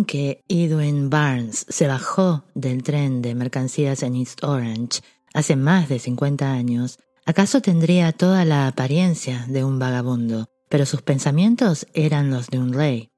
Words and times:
que 0.00 0.42
Edwin 0.48 1.10
Barnes 1.10 1.66
se 1.68 1.86
bajó 1.86 2.44
del 2.54 2.82
tren 2.82 3.20
de 3.20 3.34
mercancías 3.34 4.02
en 4.02 4.16
East 4.16 4.42
Orange, 4.42 5.02
hace 5.34 5.54
más 5.54 5.90
de 5.90 5.98
50 5.98 6.50
años, 6.50 6.98
acaso 7.26 7.60
tendría 7.60 8.12
toda 8.12 8.46
la 8.46 8.66
apariencia 8.66 9.44
de 9.48 9.64
un 9.64 9.78
vagabundo, 9.78 10.46
pero 10.70 10.86
sus 10.86 11.02
pensamientos 11.02 11.86
eran 11.92 12.30
los 12.30 12.48
de 12.48 12.58
un 12.58 12.72
rey. 12.72 13.10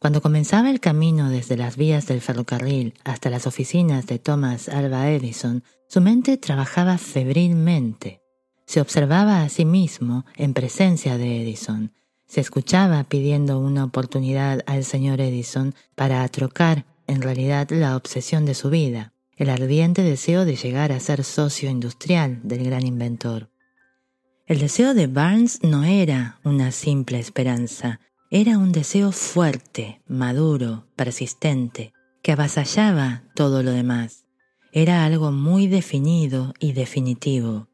Cuando 0.00 0.20
comenzaba 0.20 0.70
el 0.70 0.80
camino 0.80 1.30
desde 1.30 1.56
las 1.56 1.76
vías 1.76 2.06
del 2.08 2.20
ferrocarril 2.20 2.94
hasta 3.04 3.30
las 3.30 3.46
oficinas 3.46 4.06
de 4.06 4.18
Thomas 4.18 4.68
Alva 4.68 5.08
Edison, 5.10 5.62
su 5.88 6.00
mente 6.00 6.36
trabajaba 6.38 6.98
febrilmente. 6.98 8.20
Se 8.66 8.80
observaba 8.80 9.42
a 9.42 9.48
sí 9.48 9.64
mismo 9.64 10.24
en 10.36 10.54
presencia 10.54 11.16
de 11.18 11.42
Edison. 11.42 11.92
Se 12.30 12.40
escuchaba 12.40 13.02
pidiendo 13.02 13.58
una 13.58 13.82
oportunidad 13.82 14.62
al 14.66 14.84
señor 14.84 15.20
Edison 15.20 15.74
para 15.96 16.28
trocar 16.28 16.86
en 17.08 17.22
realidad 17.22 17.68
la 17.70 17.96
obsesión 17.96 18.46
de 18.46 18.54
su 18.54 18.70
vida, 18.70 19.12
el 19.36 19.50
ardiente 19.50 20.04
deseo 20.04 20.44
de 20.44 20.54
llegar 20.54 20.92
a 20.92 21.00
ser 21.00 21.24
socio 21.24 21.68
industrial 21.68 22.38
del 22.44 22.62
gran 22.62 22.86
inventor. 22.86 23.50
El 24.46 24.60
deseo 24.60 24.94
de 24.94 25.08
Barnes 25.08 25.64
no 25.64 25.82
era 25.82 26.38
una 26.44 26.70
simple 26.70 27.18
esperanza, 27.18 27.98
era 28.30 28.58
un 28.58 28.70
deseo 28.70 29.10
fuerte, 29.10 30.00
maduro, 30.06 30.86
persistente, 30.94 31.92
que 32.22 32.30
avasallaba 32.30 33.24
todo 33.34 33.64
lo 33.64 33.72
demás. 33.72 34.24
Era 34.70 35.04
algo 35.04 35.32
muy 35.32 35.66
definido 35.66 36.54
y 36.60 36.74
definitivo. 36.74 37.69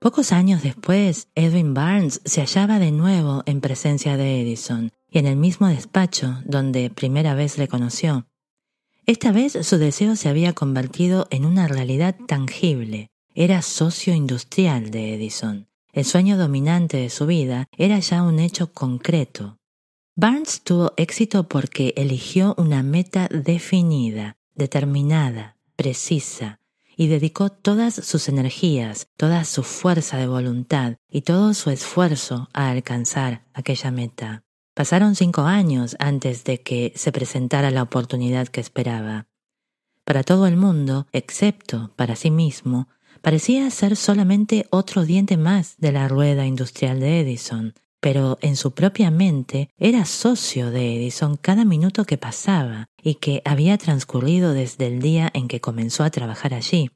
Pocos 0.00 0.30
años 0.30 0.62
después, 0.62 1.26
Edwin 1.34 1.74
Barnes 1.74 2.20
se 2.24 2.40
hallaba 2.40 2.78
de 2.78 2.92
nuevo 2.92 3.42
en 3.46 3.60
presencia 3.60 4.16
de 4.16 4.40
Edison 4.40 4.92
y 5.10 5.18
en 5.18 5.26
el 5.26 5.34
mismo 5.34 5.66
despacho 5.66 6.40
donde 6.44 6.88
primera 6.88 7.34
vez 7.34 7.58
le 7.58 7.66
conoció. 7.66 8.28
Esta 9.06 9.32
vez 9.32 9.58
su 9.62 9.76
deseo 9.76 10.14
se 10.14 10.28
había 10.28 10.52
convertido 10.52 11.26
en 11.30 11.44
una 11.44 11.66
realidad 11.66 12.14
tangible. 12.28 13.10
Era 13.34 13.60
socio 13.60 14.14
industrial 14.14 14.92
de 14.92 15.14
Edison. 15.14 15.66
El 15.92 16.04
sueño 16.04 16.36
dominante 16.36 16.98
de 16.98 17.10
su 17.10 17.26
vida 17.26 17.66
era 17.76 17.98
ya 17.98 18.22
un 18.22 18.38
hecho 18.38 18.72
concreto. 18.72 19.58
Barnes 20.14 20.62
tuvo 20.62 20.92
éxito 20.96 21.48
porque 21.48 21.92
eligió 21.96 22.54
una 22.56 22.84
meta 22.84 23.28
definida, 23.32 24.36
determinada, 24.54 25.56
precisa, 25.74 26.60
y 26.98 27.06
dedicó 27.06 27.48
todas 27.48 27.94
sus 27.94 28.28
energías, 28.28 29.06
toda 29.16 29.44
su 29.44 29.62
fuerza 29.62 30.16
de 30.16 30.26
voluntad 30.26 30.96
y 31.08 31.22
todo 31.22 31.54
su 31.54 31.70
esfuerzo 31.70 32.48
a 32.52 32.70
alcanzar 32.70 33.46
aquella 33.54 33.92
meta. 33.92 34.42
Pasaron 34.74 35.14
cinco 35.14 35.42
años 35.42 35.94
antes 36.00 36.42
de 36.42 36.60
que 36.60 36.92
se 36.96 37.12
presentara 37.12 37.70
la 37.70 37.84
oportunidad 37.84 38.48
que 38.48 38.60
esperaba. 38.60 39.28
Para 40.04 40.24
todo 40.24 40.48
el 40.48 40.56
mundo, 40.56 41.06
excepto 41.12 41.92
para 41.94 42.16
sí 42.16 42.32
mismo, 42.32 42.88
parecía 43.22 43.70
ser 43.70 43.94
solamente 43.94 44.66
otro 44.70 45.04
diente 45.04 45.36
más 45.36 45.76
de 45.78 45.92
la 45.92 46.08
rueda 46.08 46.46
industrial 46.46 46.98
de 46.98 47.20
Edison, 47.20 47.74
pero 48.00 48.38
en 48.40 48.56
su 48.56 48.72
propia 48.72 49.10
mente 49.10 49.70
era 49.76 50.04
socio 50.04 50.70
de 50.70 50.96
Edison 50.96 51.36
cada 51.36 51.64
minuto 51.64 52.04
que 52.04 52.18
pasaba 52.18 52.86
y 53.02 53.16
que 53.16 53.42
había 53.44 53.78
transcurrido 53.78 54.52
desde 54.52 54.86
el 54.86 55.00
día 55.00 55.30
en 55.34 55.48
que 55.48 55.60
comenzó 55.60 56.04
a 56.04 56.10
trabajar 56.10 56.54
allí. 56.54 56.90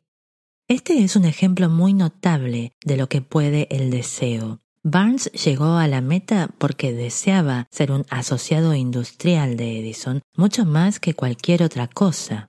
Este 0.69 1.03
es 1.03 1.17
un 1.17 1.25
ejemplo 1.25 1.69
muy 1.69 1.93
notable 1.93 2.73
de 2.85 2.97
lo 2.97 3.09
que 3.09 3.21
puede 3.21 3.67
el 3.71 3.91
deseo. 3.91 4.61
Barnes 4.85 5.31
llegó 5.33 5.77
a 5.77 5.87
la 5.87 6.01
meta 6.01 6.55
porque 6.59 6.93
deseaba 6.93 7.69
ser 7.71 7.93
un 7.93 8.05
asociado 8.11 8.75
industrial 8.75 9.57
de 9.57 9.79
Edison 9.79 10.23
mucho 10.37 10.65
más 10.65 10.99
que 10.99 11.15
cualquier 11.15 11.63
otra 11.63 11.87
cosa. 11.89 12.49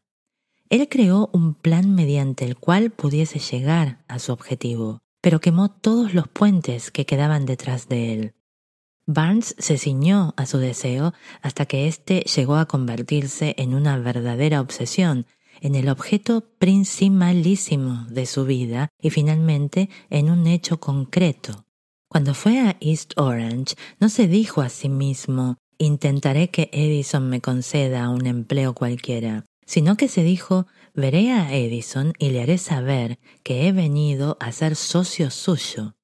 Él 0.70 0.88
creó 0.90 1.30
un 1.34 1.54
plan 1.54 1.94
mediante 1.94 2.46
el 2.46 2.58
cual 2.58 2.90
pudiese 2.90 3.38
llegar 3.38 4.04
a 4.08 4.18
su 4.18 4.32
objetivo, 4.32 5.00
pero 5.22 5.40
quemó 5.40 5.70
todos 5.70 6.16
los 6.16 6.28
puentes 6.28 6.90
que 6.90 7.06
quedaban 7.06 7.46
detrás 7.46 7.88
de 7.88 8.14
él. 8.14 8.34
Barnes 9.06 9.56
se 9.60 9.78
ciñó 9.78 10.34
a 10.38 10.46
su 10.46 10.60
deseo 10.60 11.14
hasta 11.42 11.66
que 11.66 11.88
éste 11.88 12.22
llegó 12.22 12.56
a 12.56 12.68
convertirse 12.68 13.54
en 13.58 13.76
una 13.76 13.98
verdadera 13.98 14.62
obsesión, 14.62 15.26
en 15.60 15.76
el 15.76 15.90
objeto 15.90 16.50
principalísimo 16.58 18.06
de 18.10 18.26
su 18.26 18.46
vida 18.46 18.90
y 19.02 19.10
finalmente 19.10 19.90
en 20.10 20.30
un 20.30 20.48
hecho 20.48 20.80
concreto. 20.80 21.66
Cuando 22.08 22.34
fue 22.34 22.60
a 22.60 22.78
East 22.80 23.14
Orange, 23.18 23.76
no 24.00 24.08
se 24.08 24.28
dijo 24.28 24.62
a 24.62 24.70
sí 24.70 24.88
mismo 24.88 25.58
intentaré 25.78 26.50
que 26.50 26.70
Edison 26.72 27.30
me 27.30 27.42
conceda 27.42 28.10
un 28.10 28.26
empleo 28.26 28.74
cualquiera, 28.74 29.46
sino 29.66 29.98
que 29.98 30.08
se 30.08 30.24
dijo 30.24 30.68
veré 30.94 31.32
a 31.32 31.54
Edison 31.54 32.14
y 32.20 32.30
le 32.30 32.42
haré 32.42 32.58
saber 32.58 33.20
que 33.44 33.68
he 33.68 33.72
venido 33.72 34.38
a 34.40 34.52
ser 34.52 34.76
socio 34.76 35.30
suyo. 35.30 35.96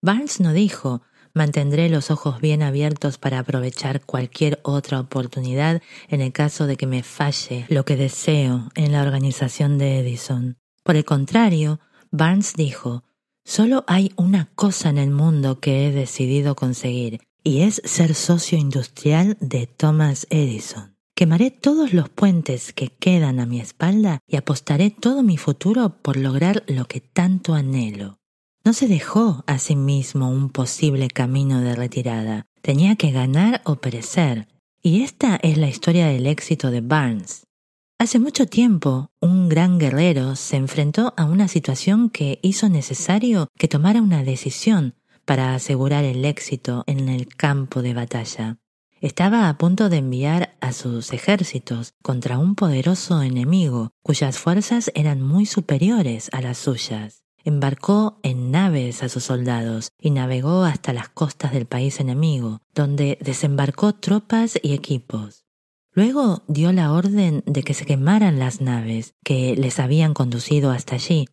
Barnes 0.00 0.40
no 0.40 0.52
dijo 0.52 1.02
Mantendré 1.34 1.88
los 1.88 2.10
ojos 2.10 2.40
bien 2.40 2.62
abiertos 2.62 3.18
para 3.18 3.38
aprovechar 3.38 4.00
cualquier 4.00 4.60
otra 4.62 5.00
oportunidad 5.00 5.82
en 6.08 6.20
el 6.20 6.32
caso 6.32 6.66
de 6.66 6.76
que 6.76 6.86
me 6.86 7.02
falle 7.02 7.66
lo 7.68 7.84
que 7.84 7.96
deseo 7.96 8.70
en 8.74 8.92
la 8.92 9.02
organización 9.02 9.78
de 9.78 10.00
Edison. 10.00 10.56
Por 10.82 10.96
el 10.96 11.04
contrario, 11.04 11.80
Barnes 12.10 12.54
dijo, 12.54 13.04
Solo 13.44 13.84
hay 13.86 14.12
una 14.16 14.50
cosa 14.54 14.90
en 14.90 14.98
el 14.98 15.10
mundo 15.10 15.58
que 15.58 15.86
he 15.86 15.92
decidido 15.92 16.54
conseguir, 16.54 17.20
y 17.42 17.62
es 17.62 17.80
ser 17.84 18.14
socio 18.14 18.58
industrial 18.58 19.36
de 19.40 19.66
Thomas 19.66 20.26
Edison. 20.28 20.96
Quemaré 21.14 21.50
todos 21.50 21.94
los 21.94 22.08
puentes 22.08 22.72
que 22.72 22.88
quedan 22.88 23.40
a 23.40 23.46
mi 23.46 23.58
espalda 23.58 24.20
y 24.28 24.36
apostaré 24.36 24.90
todo 24.90 25.22
mi 25.22 25.36
futuro 25.36 25.96
por 26.00 26.16
lograr 26.16 26.62
lo 26.68 26.84
que 26.84 27.00
tanto 27.00 27.54
anhelo. 27.54 28.18
No 28.64 28.72
se 28.72 28.88
dejó 28.88 29.44
a 29.46 29.58
sí 29.58 29.76
mismo 29.76 30.30
un 30.30 30.50
posible 30.50 31.08
camino 31.08 31.60
de 31.60 31.74
retirada. 31.74 32.46
Tenía 32.60 32.96
que 32.96 33.12
ganar 33.12 33.62
o 33.64 33.76
perecer. 33.76 34.48
Y 34.82 35.02
esta 35.02 35.36
es 35.42 35.56
la 35.56 35.68
historia 35.68 36.08
del 36.08 36.26
éxito 36.26 36.70
de 36.70 36.80
Barnes. 36.80 37.46
Hace 37.98 38.18
mucho 38.18 38.46
tiempo, 38.46 39.10
un 39.20 39.48
gran 39.48 39.78
guerrero 39.78 40.36
se 40.36 40.56
enfrentó 40.56 41.14
a 41.16 41.24
una 41.24 41.48
situación 41.48 42.10
que 42.10 42.38
hizo 42.42 42.68
necesario 42.68 43.48
que 43.56 43.68
tomara 43.68 44.02
una 44.02 44.22
decisión 44.22 44.94
para 45.24 45.54
asegurar 45.54 46.04
el 46.04 46.24
éxito 46.24 46.84
en 46.86 47.08
el 47.08 47.26
campo 47.26 47.82
de 47.82 47.94
batalla. 47.94 48.58
Estaba 49.00 49.48
a 49.48 49.58
punto 49.58 49.88
de 49.88 49.98
enviar 49.98 50.56
a 50.60 50.72
sus 50.72 51.12
ejércitos 51.12 51.92
contra 52.02 52.38
un 52.38 52.54
poderoso 52.54 53.22
enemigo 53.22 53.90
cuyas 54.02 54.38
fuerzas 54.38 54.90
eran 54.94 55.22
muy 55.22 55.46
superiores 55.46 56.28
a 56.32 56.40
las 56.40 56.58
suyas 56.58 57.27
embarcó 57.48 58.20
en 58.22 58.50
naves 58.50 59.02
a 59.02 59.08
sus 59.08 59.24
soldados 59.24 59.92
y 59.98 60.10
navegó 60.10 60.64
hasta 60.64 60.92
las 60.92 61.08
costas 61.08 61.50
del 61.52 61.64
país 61.64 61.98
enemigo, 61.98 62.60
donde 62.74 63.16
desembarcó 63.22 63.94
tropas 63.94 64.58
y 64.62 64.74
equipos. 64.74 65.46
Luego 65.92 66.42
dio 66.46 66.72
la 66.72 66.92
orden 66.92 67.42
de 67.46 67.62
que 67.62 67.72
se 67.72 67.86
quemaran 67.86 68.38
las 68.38 68.60
naves 68.60 69.14
que 69.24 69.56
les 69.56 69.80
habían 69.80 70.12
conducido 70.12 70.70
hasta 70.70 70.96
allí, 70.96 71.26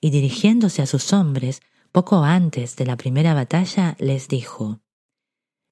y 0.00 0.10
dirigiéndose 0.10 0.82
a 0.82 0.86
sus 0.86 1.12
hombres, 1.12 1.60
poco 1.90 2.22
antes 2.22 2.76
de 2.76 2.86
la 2.86 2.96
primera 2.96 3.34
batalla, 3.34 3.96
les 3.98 4.28
dijo 4.28 4.80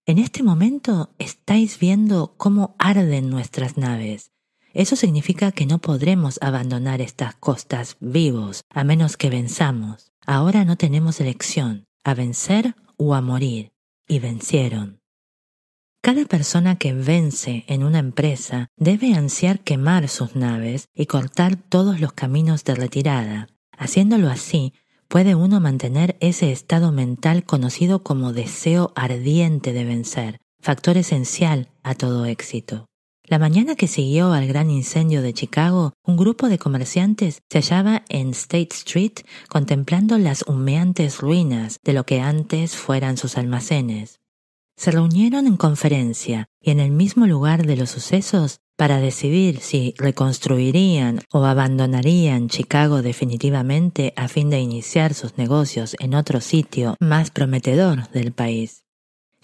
En 0.07 0.19
este 0.19 0.43
momento 0.43 1.15
estáis 1.19 1.79
viendo 1.79 2.35
cómo 2.37 2.75
arden 2.81 3.31
nuestras 3.31 3.79
naves, 3.79 4.33
eso 4.75 4.97
significa 4.97 5.53
que 5.53 5.67
no 5.67 5.79
podremos 5.79 6.39
abandonar 6.43 7.01
estas 7.01 7.35
costas 7.37 7.97
vivos 8.01 8.63
a 8.71 8.85
menos 8.85 9.17
que 9.17 9.31
venzamos. 9.31 10.13
Ahora 10.27 10.65
no 10.65 10.77
tenemos 10.77 11.21
elección, 11.21 11.87
a 12.03 12.15
vencer 12.15 12.75
o 12.97 13.15
a 13.15 13.21
morir. 13.21 13.73
Y 14.07 14.19
vencieron. 14.19 15.01
Cada 16.03 16.27
persona 16.27 16.77
que 16.77 16.93
vence 16.93 17.65
en 17.69 17.83
una 17.83 17.99
empresa 17.99 18.69
debe 18.77 19.15
ansiar 19.15 19.61
quemar 19.61 20.09
sus 20.09 20.37
naves 20.37 20.89
y 20.95 21.07
cortar 21.07 21.57
todos 21.57 22.01
los 22.01 22.13
caminos 22.13 22.65
de 22.65 22.75
retirada. 22.75 23.49
Haciéndolo 23.79 24.29
así, 24.29 24.75
puede 25.09 25.35
uno 25.35 25.61
mantener 25.61 26.19
ese 26.21 26.53
estado 26.53 26.93
mental 26.93 27.45
conocido 27.45 28.03
como 28.03 28.35
deseo 28.35 28.93
ardiente 28.95 29.73
de 29.73 29.85
vencer, 29.85 30.41
factor 30.61 30.99
esencial 30.99 31.71
a 31.83 31.95
todo 31.95 32.27
éxito. 32.27 32.85
La 33.27 33.39
mañana 33.39 33.75
que 33.75 33.89
siguió 33.89 34.35
al 34.35 34.47
gran 34.47 34.71
incendio 34.71 35.23
de 35.23 35.33
Chicago, 35.33 35.95
un 36.05 36.19
grupo 36.19 36.51
de 36.51 36.59
comerciantes 36.59 37.41
se 37.49 37.59
hallaba 37.59 38.03
en 38.11 38.31
State 38.31 38.69
Street 38.73 39.21
contemplando 39.49 40.19
las 40.19 40.43
humeantes 40.47 41.21
ruinas 41.21 41.79
de 41.83 41.95
lo 41.95 42.05
que 42.05 42.21
antes 42.21 42.77
fueran 42.77 43.17
sus 43.17 43.39
almacenes. 43.39 44.21
Se 44.77 44.91
reunieron 44.91 45.47
en 45.47 45.57
conferencia 45.57 46.49
y 46.61 46.71
en 46.71 46.81
el 46.81 46.91
mismo 46.91 47.27
lugar 47.27 47.65
de 47.65 47.77
los 47.77 47.89
sucesos 47.89 48.59
para 48.77 49.01
decidir 49.01 49.61
si 49.61 49.95
reconstruirían 49.97 51.21
o 51.33 51.47
abandonarían 51.47 52.49
Chicago 52.51 53.01
definitivamente 53.01 54.13
a 54.17 54.29
fin 54.29 54.51
de 54.51 54.61
iniciar 54.61 55.15
sus 55.15 55.39
negocios 55.39 55.97
en 55.99 56.15
otro 56.15 56.43
sitio 56.43 56.97
más 57.01 57.31
prometedor 57.31 58.11
del 58.11 58.33
país. 58.33 58.85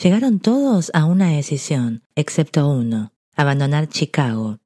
Llegaron 0.02 0.38
todos 0.38 0.90
a 0.92 1.06
una 1.06 1.28
decisión, 1.30 2.02
excepto 2.14 2.68
uno, 2.68 3.12
abandonar 3.40 3.88
Chicago. 3.88 4.58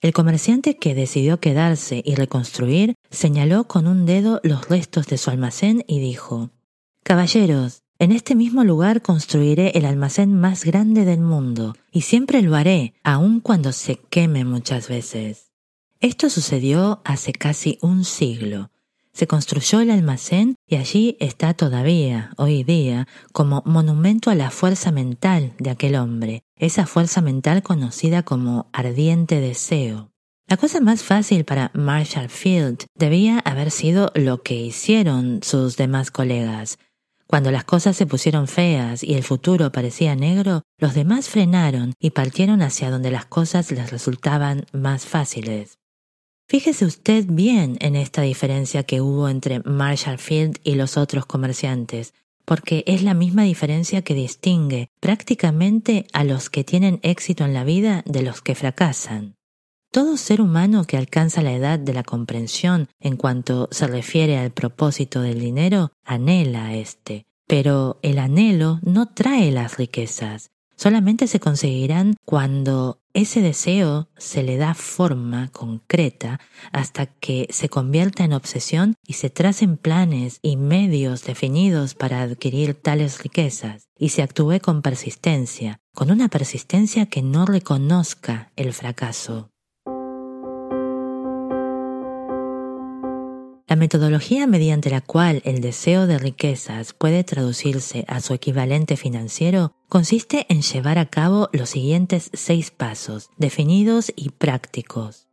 El 0.00 0.12
comerciante 0.12 0.76
que 0.76 0.94
decidió 0.94 1.40
quedarse 1.40 2.02
y 2.04 2.14
reconstruir 2.14 2.94
señaló 3.10 3.64
con 3.64 3.86
un 3.86 4.06
dedo 4.06 4.40
los 4.42 4.68
restos 4.68 5.06
de 5.06 5.18
su 5.18 5.30
almacén 5.30 5.84
y 5.86 6.00
dijo 6.00 6.50
Caballeros, 7.02 7.82
en 7.98 8.12
este 8.12 8.34
mismo 8.34 8.64
lugar 8.64 9.02
construiré 9.02 9.72
el 9.74 9.84
almacén 9.84 10.32
más 10.32 10.64
grande 10.64 11.04
del 11.04 11.20
mundo, 11.20 11.76
y 11.92 12.00
siempre 12.00 12.40
lo 12.40 12.56
haré, 12.56 12.94
aun 13.02 13.40
cuando 13.40 13.72
se 13.72 13.96
queme 13.96 14.46
muchas 14.46 14.88
veces. 14.88 15.50
Esto 16.00 16.30
sucedió 16.30 17.02
hace 17.04 17.34
casi 17.34 17.78
un 17.82 18.06
siglo. 18.06 18.70
Se 19.12 19.26
construyó 19.26 19.80
el 19.80 19.90
almacén 19.90 20.56
y 20.66 20.76
allí 20.76 21.16
está 21.20 21.54
todavía, 21.54 22.30
hoy 22.36 22.62
día, 22.62 23.06
como 23.32 23.62
monumento 23.66 24.30
a 24.30 24.34
la 24.34 24.50
fuerza 24.50 24.92
mental 24.92 25.52
de 25.58 25.70
aquel 25.70 25.96
hombre, 25.96 26.42
esa 26.56 26.86
fuerza 26.86 27.20
mental 27.20 27.62
conocida 27.62 28.22
como 28.22 28.68
ardiente 28.72 29.40
deseo. 29.40 30.10
La 30.46 30.56
cosa 30.56 30.80
más 30.80 31.02
fácil 31.02 31.44
para 31.44 31.70
Marshall 31.74 32.28
Field 32.28 32.86
debía 32.94 33.38
haber 33.40 33.70
sido 33.70 34.10
lo 34.14 34.42
que 34.42 34.54
hicieron 34.54 35.40
sus 35.42 35.76
demás 35.76 36.10
colegas, 36.10 36.78
cuando 37.30 37.52
las 37.52 37.62
cosas 37.62 37.96
se 37.96 38.06
pusieron 38.06 38.48
feas 38.48 39.04
y 39.04 39.14
el 39.14 39.22
futuro 39.22 39.70
parecía 39.70 40.16
negro, 40.16 40.62
los 40.78 40.94
demás 40.94 41.28
frenaron 41.28 41.94
y 42.00 42.10
partieron 42.10 42.60
hacia 42.60 42.90
donde 42.90 43.12
las 43.12 43.24
cosas 43.24 43.70
les 43.70 43.92
resultaban 43.92 44.66
más 44.72 45.06
fáciles. 45.06 45.79
Fíjese 46.50 46.84
usted 46.84 47.26
bien 47.28 47.76
en 47.78 47.94
esta 47.94 48.22
diferencia 48.22 48.82
que 48.82 49.00
hubo 49.00 49.28
entre 49.28 49.60
Marshall 49.60 50.18
Field 50.18 50.58
y 50.64 50.74
los 50.74 50.96
otros 50.96 51.24
comerciantes, 51.24 52.12
porque 52.44 52.82
es 52.88 53.04
la 53.04 53.14
misma 53.14 53.44
diferencia 53.44 54.02
que 54.02 54.14
distingue 54.14 54.88
prácticamente 54.98 56.08
a 56.12 56.24
los 56.24 56.50
que 56.50 56.64
tienen 56.64 56.98
éxito 57.04 57.44
en 57.44 57.54
la 57.54 57.62
vida 57.62 58.02
de 58.04 58.22
los 58.22 58.42
que 58.42 58.56
fracasan. 58.56 59.36
Todo 59.92 60.16
ser 60.16 60.40
humano 60.40 60.86
que 60.86 60.96
alcanza 60.96 61.40
la 61.40 61.52
edad 61.52 61.78
de 61.78 61.94
la 61.94 62.02
comprensión 62.02 62.88
en 62.98 63.16
cuanto 63.16 63.68
se 63.70 63.86
refiere 63.86 64.36
al 64.36 64.50
propósito 64.50 65.20
del 65.22 65.38
dinero 65.38 65.92
anhela 66.04 66.74
este, 66.74 67.26
pero 67.46 68.00
el 68.02 68.18
anhelo 68.18 68.80
no 68.82 69.06
trae 69.06 69.52
las 69.52 69.76
riquezas, 69.76 70.50
solamente 70.74 71.28
se 71.28 71.38
conseguirán 71.38 72.16
cuando 72.24 72.99
ese 73.12 73.40
deseo 73.42 74.08
se 74.16 74.42
le 74.42 74.56
da 74.56 74.74
forma 74.74 75.48
concreta 75.48 76.40
hasta 76.72 77.06
que 77.06 77.48
se 77.50 77.68
convierta 77.68 78.24
en 78.24 78.32
obsesión 78.32 78.94
y 79.06 79.14
se 79.14 79.30
tracen 79.30 79.76
planes 79.76 80.38
y 80.42 80.56
medios 80.56 81.24
definidos 81.24 81.94
para 81.94 82.22
adquirir 82.22 82.74
tales 82.74 83.22
riquezas 83.22 83.88
y 83.98 84.10
se 84.10 84.22
actúe 84.22 84.60
con 84.60 84.82
persistencia, 84.82 85.80
con 85.94 86.10
una 86.10 86.28
persistencia 86.28 87.06
que 87.06 87.22
no 87.22 87.46
reconozca 87.46 88.52
el 88.56 88.72
fracaso. 88.72 89.49
La 93.70 93.76
metodología 93.76 94.48
mediante 94.48 94.90
la 94.90 95.00
cual 95.00 95.42
el 95.44 95.60
deseo 95.60 96.08
de 96.08 96.18
riquezas 96.18 96.92
puede 96.92 97.22
traducirse 97.22 98.04
a 98.08 98.20
su 98.20 98.34
equivalente 98.34 98.96
financiero 98.96 99.76
consiste 99.88 100.44
en 100.48 100.62
llevar 100.62 100.98
a 100.98 101.06
cabo 101.06 101.48
los 101.52 101.70
siguientes 101.70 102.30
seis 102.32 102.72
pasos, 102.72 103.30
definidos 103.36 104.12
y 104.16 104.30
prácticos. 104.30 105.28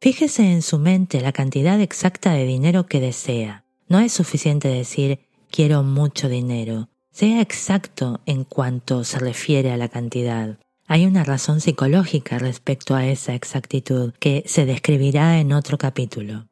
Fíjese 0.00 0.50
en 0.50 0.62
su 0.62 0.78
mente 0.78 1.20
la 1.20 1.32
cantidad 1.32 1.78
exacta 1.82 2.32
de 2.32 2.46
dinero 2.46 2.86
que 2.86 3.00
desea. 3.00 3.66
No 3.86 4.00
es 4.00 4.14
suficiente 4.14 4.68
decir 4.68 5.20
quiero 5.50 5.82
mucho 5.82 6.30
dinero. 6.30 6.88
Sea 7.10 7.42
exacto 7.42 8.22
en 8.24 8.44
cuanto 8.44 9.04
se 9.04 9.18
refiere 9.18 9.70
a 9.70 9.76
la 9.76 9.90
cantidad. 9.90 10.58
Hay 10.86 11.04
una 11.04 11.24
razón 11.24 11.60
psicológica 11.60 12.38
respecto 12.38 12.94
a 12.94 13.06
esa 13.06 13.34
exactitud 13.34 14.14
que 14.18 14.44
se 14.46 14.64
describirá 14.64 15.40
en 15.40 15.52
otro 15.52 15.76
capítulo. 15.76 16.49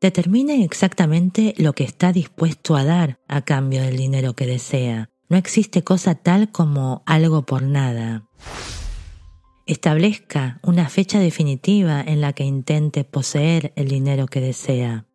Determine 0.00 0.62
exactamente 0.64 1.54
lo 1.58 1.72
que 1.72 1.82
está 1.82 2.12
dispuesto 2.12 2.76
a 2.76 2.84
dar 2.84 3.18
a 3.26 3.42
cambio 3.42 3.82
del 3.82 3.96
dinero 3.96 4.34
que 4.34 4.46
desea. 4.46 5.10
No 5.28 5.36
existe 5.36 5.82
cosa 5.82 6.14
tal 6.14 6.52
como 6.52 7.02
algo 7.04 7.44
por 7.44 7.62
nada. 7.62 8.24
Establezca 9.66 10.60
una 10.62 10.88
fecha 10.88 11.18
definitiva 11.18 12.00
en 12.00 12.20
la 12.20 12.32
que 12.32 12.44
intente 12.44 13.04
poseer 13.04 13.72
el 13.76 13.88
dinero 13.88 14.26
que 14.26 14.40
desea. 14.40 15.06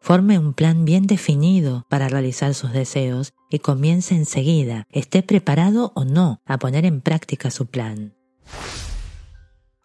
Forme 0.00 0.38
un 0.38 0.52
plan 0.52 0.84
bien 0.84 1.06
definido 1.06 1.86
para 1.88 2.08
realizar 2.08 2.52
sus 2.52 2.72
deseos 2.72 3.32
y 3.48 3.60
comience 3.60 4.14
enseguida, 4.14 4.86
esté 4.90 5.22
preparado 5.22 5.92
o 5.94 6.04
no 6.04 6.42
a 6.44 6.58
poner 6.58 6.84
en 6.84 7.00
práctica 7.00 7.50
su 7.50 7.66
plan. 7.66 8.14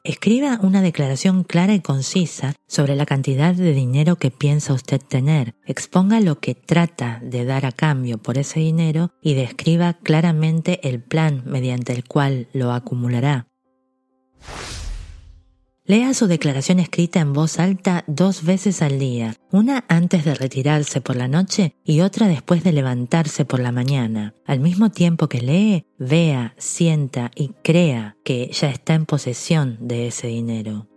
Escriba 0.05 0.57
una 0.63 0.81
declaración 0.81 1.43
clara 1.43 1.73
y 1.73 1.81
concisa 1.81 2.53
sobre 2.69 2.95
la 2.95 3.05
cantidad 3.05 3.53
de 3.53 3.73
dinero 3.73 4.15
que 4.15 4.31
piensa 4.31 4.73
usted 4.73 5.01
tener. 5.01 5.55
Exponga 5.65 6.21
lo 6.21 6.39
que 6.39 6.55
trata 6.55 7.19
de 7.21 7.43
dar 7.43 7.65
a 7.65 7.73
cambio 7.73 8.17
por 8.17 8.37
ese 8.37 8.61
dinero 8.61 9.11
y 9.21 9.33
describa 9.33 9.95
claramente 9.95 10.87
el 10.87 11.01
plan 11.01 11.43
mediante 11.45 11.91
el 11.91 12.05
cual 12.05 12.47
lo 12.53 12.71
acumulará. 12.71 13.47
Lea 15.89 16.13
su 16.13 16.27
declaración 16.27 16.79
escrita 16.79 17.19
en 17.19 17.33
voz 17.33 17.57
alta 17.57 18.03
dos 18.05 18.43
veces 18.43 18.83
al 18.83 18.99
día, 18.99 19.35
una 19.49 19.85
antes 19.87 20.23
de 20.23 20.35
retirarse 20.35 21.01
por 21.01 21.15
la 21.15 21.27
noche 21.27 21.73
y 21.83 22.01
otra 22.01 22.27
después 22.27 22.63
de 22.63 22.73
levantarse 22.73 23.43
por 23.43 23.59
la 23.59 23.71
mañana. 23.71 24.35
Al 24.45 24.59
mismo 24.59 24.91
tiempo 24.91 25.27
que 25.27 25.41
lee, 25.41 25.87
vea, 25.97 26.53
sienta 26.59 27.31
y 27.33 27.53
crea 27.63 28.17
que 28.23 28.51
ya 28.53 28.69
está 28.69 28.93
en 28.93 29.07
posesión 29.07 29.79
de 29.81 30.05
ese 30.05 30.27
dinero. 30.27 30.87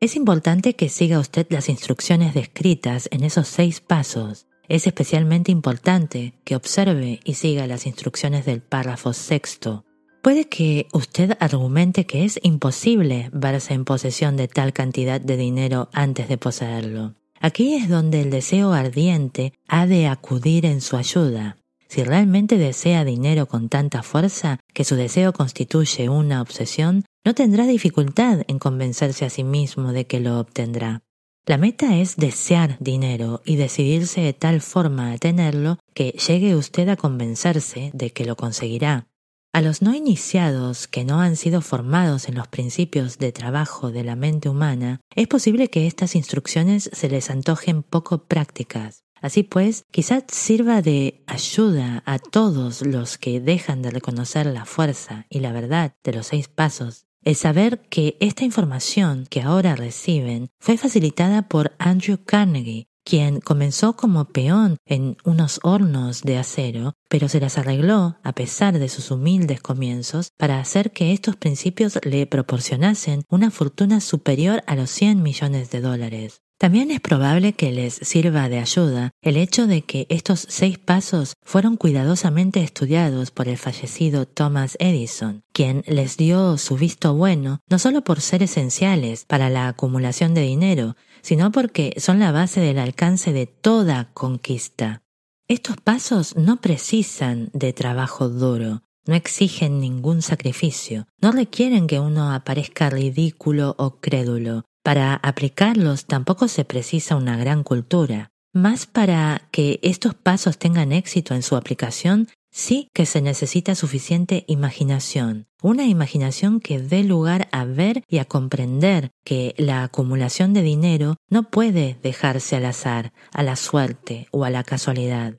Es 0.00 0.16
importante 0.16 0.74
que 0.74 0.88
siga 0.88 1.18
usted 1.18 1.46
las 1.50 1.68
instrucciones 1.68 2.32
descritas 2.32 3.10
en 3.12 3.24
esos 3.24 3.46
seis 3.46 3.82
pasos 3.82 4.46
es 4.68 4.86
especialmente 4.86 5.52
importante 5.52 6.34
que 6.44 6.56
observe 6.56 7.20
y 7.24 7.34
siga 7.34 7.66
las 7.66 7.86
instrucciones 7.86 8.44
del 8.46 8.60
párrafo 8.60 9.12
sexto. 9.12 9.84
Puede 10.22 10.48
que 10.48 10.88
usted 10.92 11.36
argumente 11.38 12.04
que 12.04 12.24
es 12.24 12.40
imposible 12.42 13.30
verse 13.32 13.74
en 13.74 13.84
posesión 13.84 14.36
de 14.36 14.48
tal 14.48 14.72
cantidad 14.72 15.20
de 15.20 15.36
dinero 15.36 15.88
antes 15.92 16.28
de 16.28 16.36
poseerlo. 16.36 17.14
Aquí 17.40 17.74
es 17.74 17.88
donde 17.88 18.22
el 18.22 18.30
deseo 18.30 18.72
ardiente 18.72 19.52
ha 19.68 19.86
de 19.86 20.08
acudir 20.08 20.66
en 20.66 20.80
su 20.80 20.96
ayuda. 20.96 21.58
Si 21.88 22.02
realmente 22.02 22.58
desea 22.58 23.04
dinero 23.04 23.46
con 23.46 23.68
tanta 23.68 24.02
fuerza 24.02 24.58
que 24.74 24.82
su 24.82 24.96
deseo 24.96 25.32
constituye 25.32 26.08
una 26.08 26.42
obsesión, 26.42 27.04
no 27.24 27.34
tendrá 27.34 27.66
dificultad 27.66 28.42
en 28.48 28.58
convencerse 28.58 29.24
a 29.24 29.30
sí 29.30 29.44
mismo 29.44 29.92
de 29.92 30.06
que 30.06 30.18
lo 30.18 30.40
obtendrá. 30.40 31.02
La 31.48 31.58
meta 31.58 31.96
es 31.96 32.16
desear 32.16 32.76
dinero 32.80 33.40
y 33.44 33.54
decidirse 33.54 34.20
de 34.20 34.32
tal 34.32 34.60
forma 34.60 35.12
a 35.12 35.16
tenerlo 35.16 35.78
que 35.94 36.10
llegue 36.10 36.56
usted 36.56 36.88
a 36.88 36.96
convencerse 36.96 37.92
de 37.94 38.10
que 38.10 38.24
lo 38.24 38.34
conseguirá. 38.34 39.06
A 39.52 39.60
los 39.60 39.80
no 39.80 39.94
iniciados 39.94 40.88
que 40.88 41.04
no 41.04 41.20
han 41.20 41.36
sido 41.36 41.60
formados 41.60 42.28
en 42.28 42.34
los 42.34 42.48
principios 42.48 43.18
de 43.18 43.30
trabajo 43.30 43.92
de 43.92 44.02
la 44.02 44.16
mente 44.16 44.48
humana, 44.48 45.00
es 45.14 45.28
posible 45.28 45.70
que 45.70 45.86
estas 45.86 46.16
instrucciones 46.16 46.90
se 46.92 47.08
les 47.08 47.30
antojen 47.30 47.84
poco 47.84 48.24
prácticas. 48.24 49.04
Así 49.22 49.44
pues, 49.44 49.84
quizás 49.92 50.24
sirva 50.26 50.82
de 50.82 51.22
ayuda 51.28 52.02
a 52.06 52.18
todos 52.18 52.84
los 52.84 53.18
que 53.18 53.40
dejan 53.40 53.82
de 53.82 53.90
reconocer 53.90 54.46
la 54.46 54.64
fuerza 54.64 55.26
y 55.30 55.38
la 55.38 55.52
verdad 55.52 55.94
de 56.02 56.12
los 56.12 56.26
seis 56.26 56.48
pasos 56.48 57.06
el 57.26 57.34
saber 57.34 57.80
que 57.90 58.16
esta 58.20 58.44
información 58.44 59.26
que 59.28 59.42
ahora 59.42 59.74
reciben 59.74 60.48
fue 60.60 60.78
facilitada 60.78 61.48
por 61.48 61.74
Andrew 61.76 62.18
Carnegie, 62.24 62.86
quien 63.04 63.40
comenzó 63.40 63.96
como 63.96 64.26
peón 64.26 64.76
en 64.86 65.16
unos 65.24 65.58
hornos 65.64 66.22
de 66.22 66.38
acero, 66.38 66.94
pero 67.08 67.28
se 67.28 67.40
las 67.40 67.58
arregló, 67.58 68.16
a 68.22 68.32
pesar 68.32 68.78
de 68.78 68.88
sus 68.88 69.10
humildes 69.10 69.60
comienzos, 69.60 70.28
para 70.38 70.60
hacer 70.60 70.92
que 70.92 71.12
estos 71.12 71.34
principios 71.34 71.98
le 72.04 72.28
proporcionasen 72.28 73.24
una 73.28 73.50
fortuna 73.50 74.00
superior 74.00 74.62
a 74.68 74.76
los 74.76 74.90
100 74.90 75.20
millones 75.20 75.70
de 75.70 75.80
dólares. 75.80 76.45
También 76.58 76.90
es 76.90 77.00
probable 77.00 77.52
que 77.52 77.70
les 77.70 77.94
sirva 77.94 78.48
de 78.48 78.58
ayuda 78.58 79.10
el 79.20 79.36
hecho 79.36 79.66
de 79.66 79.82
que 79.82 80.06
estos 80.08 80.46
seis 80.48 80.78
pasos 80.78 81.34
fueron 81.42 81.76
cuidadosamente 81.76 82.62
estudiados 82.62 83.30
por 83.30 83.48
el 83.48 83.58
fallecido 83.58 84.26
Thomas 84.26 84.76
Edison, 84.80 85.44
quien 85.52 85.84
les 85.86 86.16
dio 86.16 86.56
su 86.56 86.76
visto 86.76 87.14
bueno 87.14 87.60
no 87.68 87.78
solo 87.78 88.02
por 88.02 88.22
ser 88.22 88.42
esenciales 88.42 89.26
para 89.26 89.50
la 89.50 89.68
acumulación 89.68 90.32
de 90.32 90.42
dinero, 90.42 90.96
sino 91.20 91.52
porque 91.52 91.94
son 91.98 92.20
la 92.20 92.32
base 92.32 92.60
del 92.60 92.78
alcance 92.78 93.34
de 93.34 93.46
toda 93.46 94.12
conquista. 94.14 95.02
Estos 95.48 95.76
pasos 95.76 96.36
no 96.36 96.62
precisan 96.62 97.50
de 97.52 97.74
trabajo 97.74 98.30
duro, 98.30 98.82
no 99.06 99.14
exigen 99.14 99.78
ningún 99.78 100.22
sacrificio, 100.22 101.06
no 101.20 101.32
requieren 101.32 101.86
que 101.86 102.00
uno 102.00 102.32
aparezca 102.32 102.88
ridículo 102.88 103.74
o 103.78 104.00
crédulo, 104.00 104.64
para 104.86 105.16
aplicarlos 105.16 106.06
tampoco 106.06 106.46
se 106.46 106.64
precisa 106.64 107.16
una 107.16 107.36
gran 107.36 107.64
cultura. 107.64 108.30
más 108.54 108.86
para 108.86 109.48
que 109.50 109.80
estos 109.82 110.14
pasos 110.14 110.58
tengan 110.58 110.92
éxito 110.92 111.34
en 111.34 111.42
su 111.42 111.56
aplicación, 111.56 112.28
sí 112.52 112.88
que 112.94 113.04
se 113.04 113.20
necesita 113.20 113.74
suficiente 113.74 114.44
imaginación, 114.46 115.46
una 115.60 115.86
imaginación 115.86 116.60
que 116.60 116.78
dé 116.78 117.02
lugar 117.02 117.48
a 117.50 117.64
ver 117.64 118.04
y 118.08 118.18
a 118.18 118.24
comprender 118.24 119.10
que 119.24 119.56
la 119.58 119.82
acumulación 119.82 120.54
de 120.54 120.62
dinero 120.62 121.16
no 121.28 121.50
puede 121.50 121.98
dejarse 122.02 122.54
al 122.54 122.66
azar, 122.66 123.12
a 123.32 123.42
la 123.42 123.56
suerte 123.56 124.28
o 124.30 124.44
a 124.44 124.50
la 124.50 124.62
casualidad. 124.62 125.36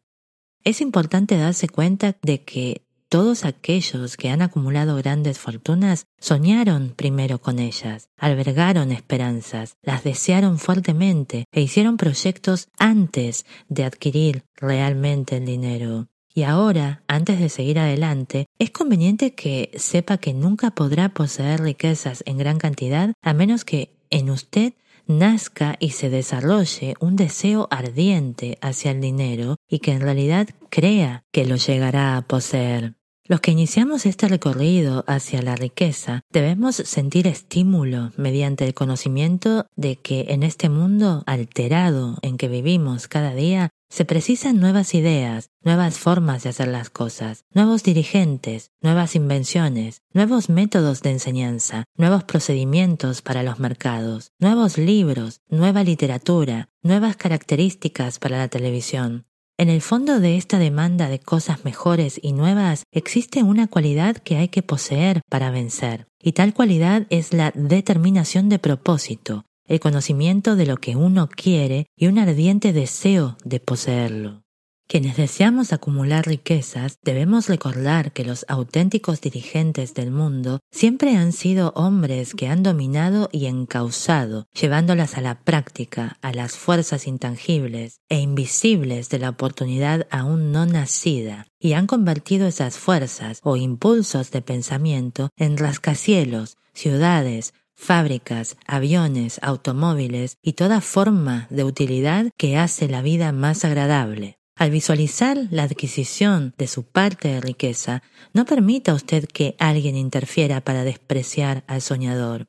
Es 0.65 0.81
importante 0.81 1.37
darse 1.37 1.69
cuenta 1.69 2.17
de 2.21 2.43
que 2.43 2.86
todos 3.09 3.45
aquellos 3.45 4.17
que 4.17 4.29
han 4.29 4.41
acumulado 4.41 4.95
grandes 4.97 5.39
fortunas 5.39 6.05
soñaron 6.19 6.93
primero 6.95 7.39
con 7.39 7.59
ellas, 7.59 8.09
albergaron 8.17 8.91
esperanzas, 8.91 9.77
las 9.81 10.03
desearon 10.03 10.59
fuertemente 10.59 11.45
e 11.51 11.61
hicieron 11.61 11.97
proyectos 11.97 12.67
antes 12.77 13.45
de 13.69 13.85
adquirir 13.85 14.43
realmente 14.55 15.37
el 15.37 15.45
dinero. 15.45 16.07
Y 16.33 16.43
ahora, 16.43 17.01
antes 17.07 17.39
de 17.39 17.49
seguir 17.49 17.79
adelante, 17.79 18.45
es 18.59 18.69
conveniente 18.69 19.33
que 19.33 19.71
sepa 19.75 20.17
que 20.17 20.33
nunca 20.33 20.71
podrá 20.71 21.09
poseer 21.09 21.61
riquezas 21.61 22.23
en 22.27 22.37
gran 22.37 22.59
cantidad 22.59 23.13
a 23.23 23.33
menos 23.33 23.65
que 23.65 23.97
en 24.09 24.29
usted 24.29 24.73
nazca 25.07 25.77
y 25.79 25.91
se 25.91 26.09
desarrolle 26.09 26.95
un 26.99 27.15
deseo 27.15 27.67
ardiente 27.71 28.57
hacia 28.61 28.91
el 28.91 29.01
dinero 29.01 29.55
y 29.67 29.79
que 29.79 29.93
en 29.93 30.01
realidad 30.01 30.49
crea 30.69 31.23
que 31.31 31.45
lo 31.45 31.55
llegará 31.55 32.17
a 32.17 32.27
poseer. 32.27 32.96
Los 33.29 33.41
que 33.41 33.51
iniciamos 33.51 34.05
este 34.05 34.29
recorrido 34.29 35.03
hacia 35.05 35.41
la 35.41 35.57
riqueza 35.57 36.21
debemos 36.31 36.77
sentir 36.77 37.27
estímulo 37.27 38.13
mediante 38.15 38.63
el 38.63 38.73
conocimiento 38.73 39.65
de 39.75 39.97
que 39.97 40.27
en 40.29 40.43
este 40.43 40.69
mundo 40.69 41.23
alterado 41.25 42.19
en 42.21 42.37
que 42.37 42.47
vivimos 42.47 43.09
cada 43.09 43.33
día 43.35 43.69
se 43.89 44.05
precisan 44.05 44.59
nuevas 44.59 44.93
ideas, 44.93 45.49
nuevas 45.61 45.97
formas 45.97 46.43
de 46.43 46.49
hacer 46.49 46.69
las 46.69 46.89
cosas, 46.89 47.43
nuevos 47.53 47.83
dirigentes, 47.83 48.71
nuevas 48.81 49.15
invenciones, 49.15 50.03
nuevos 50.13 50.49
métodos 50.49 51.01
de 51.01 51.11
enseñanza, 51.11 51.83
nuevos 51.95 52.23
procedimientos 52.23 53.21
para 53.21 53.43
los 53.43 53.59
mercados, 53.59 54.31
nuevos 54.39 54.77
libros, 54.77 55.41
nueva 55.49 55.83
literatura, 55.83 56.69
nuevas 56.81 57.17
características 57.17 58.19
para 58.19 58.37
la 58.37 58.47
televisión, 58.47 59.26
en 59.57 59.69
el 59.69 59.81
fondo 59.81 60.19
de 60.19 60.37
esta 60.37 60.59
demanda 60.59 61.09
de 61.09 61.19
cosas 61.19 61.65
mejores 61.65 62.19
y 62.21 62.33
nuevas 62.33 62.83
existe 62.91 63.41
una 63.41 63.67
cualidad 63.67 64.17
que 64.17 64.37
hay 64.37 64.49
que 64.49 64.61
poseer 64.61 65.21
para 65.29 65.49
vencer, 65.49 66.07
y 66.21 66.33
tal 66.33 66.53
cualidad 66.53 67.07
es 67.09 67.33
la 67.33 67.51
determinación 67.55 68.49
de 68.49 68.59
propósito, 68.59 69.45
el 69.65 69.79
conocimiento 69.79 70.55
de 70.55 70.67
lo 70.67 70.77
que 70.77 70.95
uno 70.95 71.27
quiere 71.27 71.87
y 71.95 72.07
un 72.07 72.19
ardiente 72.19 72.71
deseo 72.71 73.35
de 73.43 73.59
poseerlo. 73.59 74.46
Quienes 74.89 75.17
deseamos 75.17 75.73
acumular 75.73 76.25
riquezas 76.25 76.97
debemos 77.03 77.49
recordar 77.49 78.13
que 78.13 78.23
los 78.23 78.45
auténticos 78.47 79.19
dirigentes 79.19 79.93
del 79.93 80.11
mundo 80.11 80.61
siempre 80.71 81.17
han 81.17 81.33
sido 81.33 81.73
hombres 81.75 82.33
que 82.33 82.47
han 82.47 82.63
dominado 82.63 83.27
y 83.33 83.47
encausado, 83.47 84.47
llevándolas 84.53 85.17
a 85.17 85.21
la 85.21 85.41
práctica, 85.41 86.17
a 86.21 86.31
las 86.31 86.53
fuerzas 86.53 87.05
intangibles 87.05 87.99
e 88.07 88.21
invisibles 88.21 89.09
de 89.09 89.19
la 89.19 89.29
oportunidad 89.29 90.07
aún 90.09 90.53
no 90.53 90.65
nacida, 90.65 91.47
y 91.59 91.73
han 91.73 91.85
convertido 91.85 92.47
esas 92.47 92.77
fuerzas 92.77 93.41
o 93.43 93.57
impulsos 93.57 94.31
de 94.31 94.41
pensamiento 94.41 95.31
en 95.35 95.57
rascacielos, 95.57 96.55
ciudades, 96.73 97.53
fábricas, 97.75 98.55
aviones, 98.65 99.39
automóviles 99.43 100.37
y 100.41 100.53
toda 100.53 100.79
forma 100.79 101.47
de 101.49 101.65
utilidad 101.65 102.31
que 102.37 102.55
hace 102.55 102.87
la 102.87 103.01
vida 103.01 103.33
más 103.33 103.65
agradable. 103.65 104.37
Al 104.57 104.71
visualizar 104.71 105.37
la 105.51 105.63
adquisición 105.63 106.55
de 106.57 106.65
su 106.65 106.83
parte 106.83 107.27
de 107.27 107.41
riqueza, 107.41 108.01
no 108.33 108.45
permita 108.45 108.95
usted 108.95 109.25
que 109.25 109.55
alguien 109.59 109.95
interfiera 109.95 110.61
para 110.61 110.83
despreciar 110.83 111.63
al 111.67 111.81
soñador. 111.81 112.47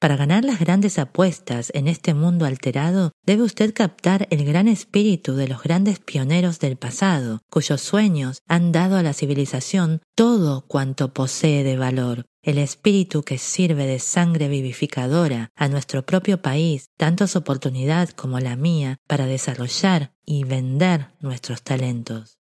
Para 0.00 0.16
ganar 0.16 0.44
las 0.44 0.58
grandes 0.58 0.98
apuestas 0.98 1.70
en 1.74 1.86
este 1.86 2.12
mundo 2.12 2.44
alterado, 2.44 3.12
debe 3.24 3.42
usted 3.42 3.72
captar 3.72 4.26
el 4.30 4.44
gran 4.44 4.66
espíritu 4.66 5.34
de 5.34 5.48
los 5.48 5.62
grandes 5.62 6.00
pioneros 6.00 6.58
del 6.58 6.76
pasado, 6.76 7.40
cuyos 7.50 7.80
sueños 7.80 8.42
han 8.48 8.72
dado 8.72 8.96
a 8.96 9.02
la 9.02 9.12
civilización 9.12 10.00
todo 10.16 10.66
cuanto 10.66 11.12
posee 11.12 11.62
de 11.62 11.76
valor, 11.76 12.26
el 12.48 12.56
espíritu 12.56 13.22
que 13.22 13.36
sirve 13.36 13.84
de 13.86 13.98
sangre 13.98 14.48
vivificadora 14.48 15.50
a 15.54 15.68
nuestro 15.68 16.06
propio 16.06 16.40
país, 16.40 16.88
tanto 16.96 17.26
su 17.26 17.40
oportunidad 17.40 18.08
como 18.08 18.40
la 18.40 18.56
mía, 18.56 18.96
para 19.06 19.26
desarrollar 19.26 20.14
y 20.24 20.44
vender 20.44 21.08
nuestros 21.20 21.60
talentos. 21.60 22.38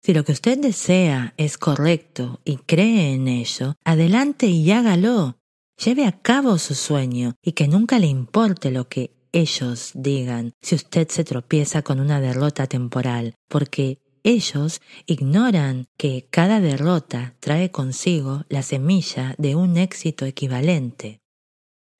Si 0.00 0.14
lo 0.14 0.24
que 0.24 0.30
usted 0.30 0.58
desea 0.58 1.34
es 1.36 1.58
correcto 1.58 2.40
y 2.44 2.58
cree 2.58 3.12
en 3.14 3.26
ello, 3.26 3.74
adelante 3.84 4.46
y 4.46 4.70
hágalo. 4.70 5.38
Lleve 5.84 6.06
a 6.06 6.12
cabo 6.12 6.56
su 6.58 6.76
sueño 6.76 7.34
y 7.42 7.50
que 7.52 7.66
nunca 7.66 7.98
le 7.98 8.06
importe 8.06 8.70
lo 8.70 8.88
que 8.88 9.16
ellos 9.32 9.90
digan 9.94 10.52
si 10.62 10.76
usted 10.76 11.08
se 11.08 11.24
tropieza 11.24 11.82
con 11.82 11.98
una 11.98 12.20
derrota 12.20 12.68
temporal, 12.68 13.34
porque 13.48 13.98
ellos 14.28 14.82
ignoran 15.06 15.86
que 15.96 16.28
cada 16.30 16.60
derrota 16.60 17.34
trae 17.40 17.70
consigo 17.70 18.44
la 18.50 18.62
semilla 18.62 19.34
de 19.38 19.56
un 19.56 19.78
éxito 19.78 20.26
equivalente. 20.26 21.22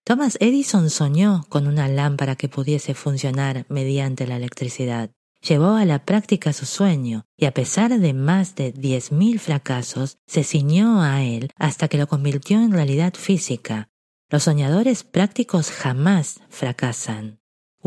Thomas 0.05 0.37
Edison 0.41 0.91
soñó 0.91 1.47
con 1.49 1.67
una 1.67 1.89
lámpara 1.89 2.37
que 2.37 2.51
pudiese 2.51 2.93
funcionar 2.93 3.65
mediante 3.71 4.27
la 4.27 4.37
electricidad. 4.37 5.11
Llevó 5.41 5.77
a 5.77 5.87
la 5.87 6.05
práctica 6.05 6.53
su 6.53 6.67
sueño 6.67 7.25
y 7.37 7.47
a 7.47 7.55
pesar 7.55 7.99
de 7.99 8.13
más 8.13 8.57
de 8.57 8.73
diez 8.73 9.11
mil 9.11 9.39
fracasos, 9.39 10.19
se 10.27 10.45
ciñó 10.45 11.01
a 11.03 11.23
él 11.23 11.51
hasta 11.57 11.89
que 11.89 11.97
lo 11.97 12.09
convirtió 12.09 12.61
en 12.61 12.73
realidad 12.73 13.15
física. 13.15 13.89
Los 14.29 14.43
soñadores 14.43 15.03
prácticos 15.03 15.71
jamás 15.71 16.41
fracasan. 16.51 17.38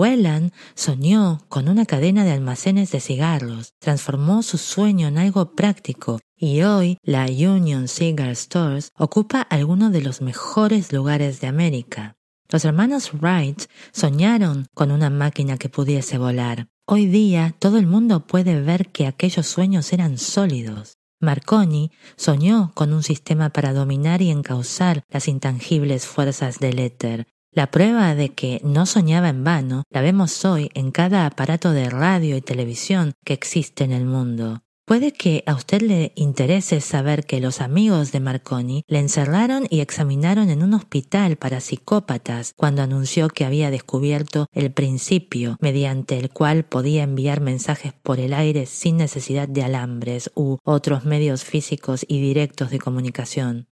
Whelan 0.02 0.52
soñó 0.74 1.46
con 1.48 1.70
una 1.70 1.86
cadena 1.86 2.26
de 2.26 2.32
almacenes 2.32 2.90
de 2.90 3.00
cigarros, 3.00 3.76
transformó 3.78 4.42
su 4.42 4.58
sueño 4.58 5.08
en 5.08 5.20
algo 5.20 5.52
práctico 5.54 6.20
y 6.36 6.64
hoy 6.64 6.98
la 7.04 7.26
Union 7.26 7.88
Cigar 7.88 8.36
Stores 8.36 8.90
ocupa 8.98 9.42
algunos 9.44 9.92
de 9.92 10.02
los 10.02 10.22
mejores 10.22 10.92
lugares 10.92 11.40
de 11.40 11.46
América. 11.46 12.16
Los 12.50 12.66
hermanos 12.66 13.12
Wright 13.14 13.62
soñaron 13.92 14.66
con 14.74 14.90
una 14.90 15.12
máquina 15.12 15.60
que 15.60 15.70
pudiese 15.70 16.18
volar. 16.18 16.68
Hoy 16.88 17.06
día 17.06 17.54
todo 17.60 17.78
el 17.78 17.86
mundo 17.86 18.26
puede 18.26 18.60
ver 18.60 18.88
que 18.88 19.06
aquellos 19.06 19.46
sueños 19.46 19.94
eran 19.94 20.18
sólidos. 20.18 20.98
Marconi 21.20 21.92
soñó 22.18 22.72
con 22.74 22.92
un 22.92 23.04
sistema 23.04 23.52
para 23.52 23.74
dominar 23.74 24.24
y 24.24 24.32
encauzar 24.32 25.04
las 25.10 25.28
intangibles 25.28 26.08
fuerzas 26.08 26.58
del 26.58 26.80
éter, 26.80 27.28
la 27.52 27.70
prueba 27.70 28.16
de 28.16 28.30
que 28.30 28.62
no 28.64 28.86
soñaba 28.86 29.30
en 29.30 29.44
vano 29.44 29.84
la 29.90 30.02
vemos 30.02 30.46
hoy 30.46 30.70
en 30.74 30.92
cada 30.92 31.26
aparato 31.26 31.72
de 31.72 31.90
radio 31.90 32.38
y 32.38 32.42
televisión 32.42 33.14
que 33.26 33.34
existe 33.34 33.84
en 33.84 33.92
el 33.92 34.06
mundo. 34.06 34.62
Puede 34.86 35.14
que 35.14 35.44
a 35.46 35.54
usted 35.54 35.82
le 35.82 36.12
interese 36.16 36.82
saber 36.82 37.26
que 37.26 37.40
los 37.40 37.62
amigos 37.62 38.12
de 38.12 38.20
Marconi 38.20 38.84
le 38.88 39.00
encerraron 39.00 39.66
y 39.70 39.80
examinaron 39.80 40.50
en 40.50 40.64
un 40.64 40.74
hospital 40.74 41.38
para 41.38 41.62
psicópatas 41.62 42.54
cuando 42.58 42.82
anunció 42.82 43.30
que 43.30 43.46
había 43.46 43.72
descubierto 43.72 44.48
el 44.52 44.72
principio 44.72 45.56
mediante 45.62 46.18
el 46.18 46.30
cual 46.30 46.66
podía 46.66 47.04
enviar 47.04 47.42
mensajes 47.42 47.94
por 47.94 48.20
el 48.20 48.34
aire 48.34 48.66
sin 48.66 48.98
necesidad 48.98 49.48
de 49.48 49.64
alambres 49.64 50.32
u 50.36 50.58
otros 50.64 51.06
medios 51.06 51.46
físicos 51.46 52.04
y 52.08 52.20
directos 52.20 52.70
de 52.70 52.80
comunicación. 52.80 53.71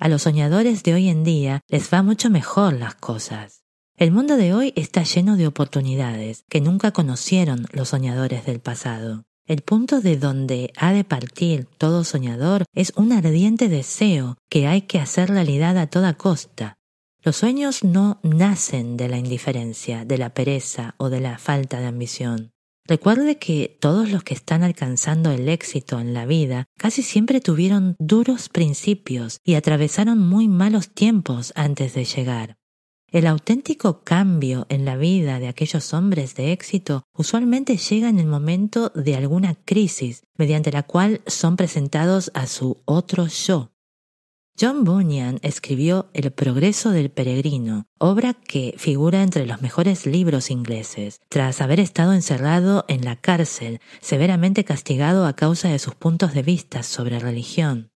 A 0.00 0.08
los 0.08 0.22
soñadores 0.22 0.82
de 0.82 0.94
hoy 0.94 1.10
en 1.10 1.24
día 1.24 1.60
les 1.68 1.92
va 1.92 2.02
mucho 2.02 2.30
mejor 2.30 2.72
las 2.72 2.94
cosas. 2.94 3.64
El 3.98 4.12
mundo 4.12 4.38
de 4.38 4.54
hoy 4.54 4.72
está 4.74 5.02
lleno 5.02 5.36
de 5.36 5.46
oportunidades 5.46 6.46
que 6.48 6.62
nunca 6.62 6.90
conocieron 6.90 7.66
los 7.72 7.90
soñadores 7.90 8.46
del 8.46 8.60
pasado. 8.60 9.24
El 9.46 9.60
punto 9.60 10.00
de 10.00 10.16
donde 10.16 10.72
ha 10.78 10.94
de 10.94 11.04
partir 11.04 11.66
todo 11.76 12.04
soñador 12.04 12.64
es 12.72 12.94
un 12.96 13.12
ardiente 13.12 13.68
deseo 13.68 14.38
que 14.48 14.66
hay 14.66 14.82
que 14.82 15.00
hacer 15.00 15.28
realidad 15.28 15.76
a 15.76 15.86
toda 15.86 16.14
costa. 16.14 16.78
Los 17.22 17.36
sueños 17.36 17.84
no 17.84 18.20
nacen 18.22 18.96
de 18.96 19.10
la 19.10 19.18
indiferencia, 19.18 20.06
de 20.06 20.16
la 20.16 20.30
pereza 20.30 20.94
o 20.96 21.10
de 21.10 21.20
la 21.20 21.36
falta 21.36 21.78
de 21.78 21.88
ambición. 21.88 22.52
Recuerde 22.90 23.38
que 23.38 23.78
todos 23.78 24.10
los 24.10 24.24
que 24.24 24.34
están 24.34 24.64
alcanzando 24.64 25.30
el 25.30 25.48
éxito 25.48 26.00
en 26.00 26.12
la 26.12 26.26
vida 26.26 26.66
casi 26.76 27.04
siempre 27.04 27.40
tuvieron 27.40 27.94
duros 28.00 28.48
principios 28.48 29.38
y 29.44 29.54
atravesaron 29.54 30.18
muy 30.18 30.48
malos 30.48 30.88
tiempos 30.88 31.52
antes 31.54 31.94
de 31.94 32.04
llegar. 32.04 32.56
El 33.06 33.28
auténtico 33.28 34.02
cambio 34.02 34.66
en 34.70 34.84
la 34.84 34.96
vida 34.96 35.38
de 35.38 35.46
aquellos 35.46 35.94
hombres 35.94 36.34
de 36.34 36.50
éxito 36.50 37.04
usualmente 37.16 37.76
llega 37.76 38.08
en 38.08 38.18
el 38.18 38.26
momento 38.26 38.88
de 38.88 39.14
alguna 39.14 39.54
crisis 39.54 40.24
mediante 40.36 40.72
la 40.72 40.82
cual 40.82 41.20
son 41.28 41.54
presentados 41.54 42.32
a 42.34 42.48
su 42.48 42.82
otro 42.86 43.28
yo. 43.28 43.70
John 44.60 44.84
Bunyan 44.84 45.38
escribió 45.40 46.10
El 46.12 46.32
progreso 46.32 46.90
del 46.90 47.10
peregrino, 47.10 47.86
obra 47.98 48.34
que 48.34 48.74
figura 48.76 49.22
entre 49.22 49.46
los 49.46 49.62
mejores 49.62 50.04
libros 50.04 50.50
ingleses, 50.50 51.20
tras 51.30 51.62
haber 51.62 51.80
estado 51.80 52.12
encerrado 52.12 52.84
en 52.86 53.02
la 53.06 53.16
cárcel, 53.16 53.80
severamente 54.02 54.64
castigado 54.64 55.24
a 55.24 55.34
causa 55.34 55.70
de 55.70 55.78
sus 55.78 55.94
puntos 55.94 56.34
de 56.34 56.42
vista 56.42 56.82
sobre 56.82 57.18
religión. 57.18 57.90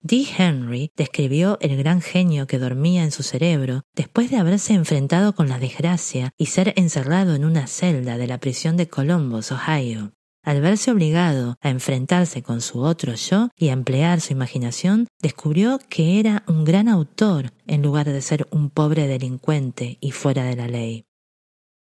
D. 0.00 0.26
Henry 0.36 0.90
describió 0.96 1.56
el 1.60 1.76
gran 1.76 2.00
genio 2.00 2.48
que 2.48 2.58
dormía 2.58 3.04
en 3.04 3.12
su 3.12 3.22
cerebro 3.22 3.82
después 3.94 4.28
de 4.28 4.38
haberse 4.38 4.74
enfrentado 4.74 5.36
con 5.36 5.48
la 5.48 5.60
desgracia 5.60 6.32
y 6.36 6.46
ser 6.46 6.72
encerrado 6.74 7.36
en 7.36 7.44
una 7.44 7.68
celda 7.68 8.18
de 8.18 8.26
la 8.26 8.38
prisión 8.38 8.76
de 8.76 8.88
Columbus, 8.88 9.52
Ohio. 9.52 10.14
Al 10.48 10.62
verse 10.62 10.90
obligado 10.90 11.58
a 11.60 11.68
enfrentarse 11.68 12.42
con 12.42 12.62
su 12.62 12.80
otro 12.80 13.12
yo 13.12 13.50
y 13.54 13.68
a 13.68 13.74
emplear 13.74 14.22
su 14.22 14.32
imaginación, 14.32 15.06
descubrió 15.20 15.78
que 15.90 16.18
era 16.18 16.42
un 16.46 16.64
gran 16.64 16.88
autor 16.88 17.52
en 17.66 17.82
lugar 17.82 18.06
de 18.06 18.22
ser 18.22 18.48
un 18.50 18.70
pobre 18.70 19.06
delincuente 19.06 19.98
y 20.00 20.12
fuera 20.12 20.44
de 20.44 20.56
la 20.56 20.66
ley. 20.66 21.04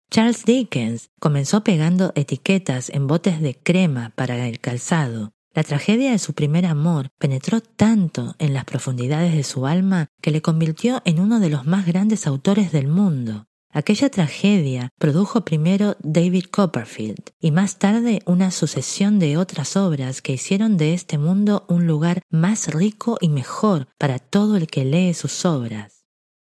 Charles 0.09 0.45
Dickens 0.45 1.09
comenzó 1.19 1.65
pegando 1.65 2.13
etiquetas 2.15 2.89
en 2.91 3.07
botes 3.07 3.41
de 3.41 3.55
crema 3.55 4.13
para 4.15 4.47
el 4.47 4.61
calzado. 4.61 5.33
La 5.53 5.65
tragedia 5.65 6.11
de 6.11 6.19
su 6.19 6.31
primer 6.31 6.65
amor 6.65 7.09
penetró 7.19 7.59
tanto 7.59 8.35
en 8.39 8.53
las 8.53 8.63
profundidades 8.63 9.35
de 9.35 9.43
su 9.43 9.67
alma 9.67 10.07
que 10.21 10.31
le 10.31 10.41
convirtió 10.41 11.01
en 11.03 11.19
uno 11.19 11.41
de 11.41 11.49
los 11.49 11.65
más 11.65 11.85
grandes 11.85 12.25
autores 12.25 12.71
del 12.71 12.87
mundo. 12.87 13.47
Aquella 13.75 14.09
tragedia 14.09 14.87
produjo 14.97 15.43
primero 15.43 15.97
David 16.01 16.45
Copperfield 16.45 17.31
y 17.41 17.51
más 17.51 17.77
tarde 17.77 18.21
una 18.25 18.49
sucesión 18.51 19.19
de 19.19 19.35
otras 19.35 19.75
obras 19.75 20.21
que 20.21 20.31
hicieron 20.31 20.77
de 20.77 20.93
este 20.93 21.17
mundo 21.17 21.65
un 21.67 21.85
lugar 21.85 22.21
más 22.29 22.73
rico 22.73 23.17
y 23.19 23.27
mejor 23.27 23.89
para 23.97 24.17
todo 24.17 24.55
el 24.55 24.67
que 24.67 24.85
lee 24.85 25.13
sus 25.13 25.43
obras. 25.43 26.05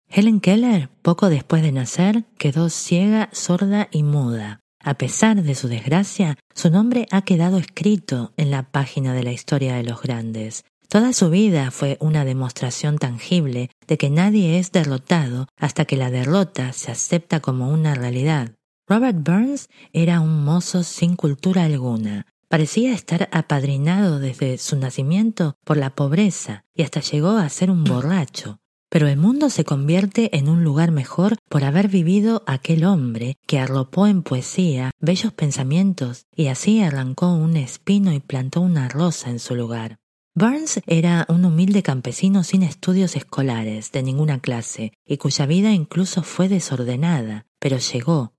Helen 0.08 0.38
Keller, 0.38 0.88
poco 1.02 1.28
después 1.28 1.62
de 1.62 1.72
nacer, 1.72 2.26
quedó 2.38 2.70
ciega, 2.70 3.28
sorda 3.32 3.88
y 3.90 4.04
muda. 4.04 4.60
A 4.78 4.94
pesar 4.94 5.42
de 5.42 5.56
su 5.56 5.66
desgracia, 5.66 6.38
su 6.54 6.70
nombre 6.70 7.08
ha 7.10 7.22
quedado 7.22 7.58
escrito 7.58 8.34
en 8.36 8.52
la 8.52 8.70
página 8.70 9.14
de 9.14 9.24
la 9.24 9.32
historia 9.32 9.74
de 9.74 9.82
los 9.82 10.00
grandes, 10.00 10.64
Toda 10.88 11.12
su 11.12 11.30
vida 11.30 11.72
fue 11.72 11.96
una 12.00 12.24
demostración 12.24 12.98
tangible 12.98 13.70
de 13.88 13.98
que 13.98 14.08
nadie 14.08 14.58
es 14.58 14.70
derrotado 14.70 15.48
hasta 15.56 15.84
que 15.84 15.96
la 15.96 16.10
derrota 16.10 16.72
se 16.72 16.92
acepta 16.92 17.40
como 17.40 17.70
una 17.70 17.94
realidad. 17.94 18.52
Robert 18.88 19.18
Burns 19.18 19.68
era 19.92 20.20
un 20.20 20.44
mozo 20.44 20.84
sin 20.84 21.16
cultura 21.16 21.64
alguna. 21.64 22.26
Parecía 22.48 22.94
estar 22.94 23.28
apadrinado 23.32 24.20
desde 24.20 24.58
su 24.58 24.76
nacimiento 24.76 25.56
por 25.64 25.76
la 25.76 25.90
pobreza 25.90 26.64
y 26.72 26.82
hasta 26.82 27.00
llegó 27.00 27.30
a 27.30 27.48
ser 27.48 27.72
un 27.72 27.82
borracho. 27.82 28.58
Pero 28.88 29.08
el 29.08 29.16
mundo 29.16 29.50
se 29.50 29.64
convierte 29.64 30.36
en 30.38 30.48
un 30.48 30.62
lugar 30.62 30.92
mejor 30.92 31.36
por 31.48 31.64
haber 31.64 31.88
vivido 31.88 32.44
aquel 32.46 32.84
hombre 32.84 33.34
que 33.48 33.58
arropó 33.58 34.06
en 34.06 34.22
poesía 34.22 34.92
bellos 35.00 35.32
pensamientos 35.32 36.26
y 36.36 36.46
así 36.46 36.80
arrancó 36.80 37.34
un 37.34 37.56
espino 37.56 38.12
y 38.12 38.20
plantó 38.20 38.60
una 38.60 38.88
rosa 38.88 39.30
en 39.30 39.40
su 39.40 39.56
lugar. 39.56 39.98
Burns 40.38 40.82
era 40.86 41.24
un 41.30 41.46
humilde 41.46 41.82
campesino 41.82 42.44
sin 42.44 42.62
estudios 42.62 43.16
escolares 43.16 43.90
de 43.90 44.02
ninguna 44.02 44.38
clase 44.38 44.92
y 45.06 45.16
cuya 45.16 45.46
vida 45.46 45.72
incluso 45.72 46.22
fue 46.22 46.50
desordenada, 46.50 47.46
pero 47.58 47.78
llegó. 47.78 48.34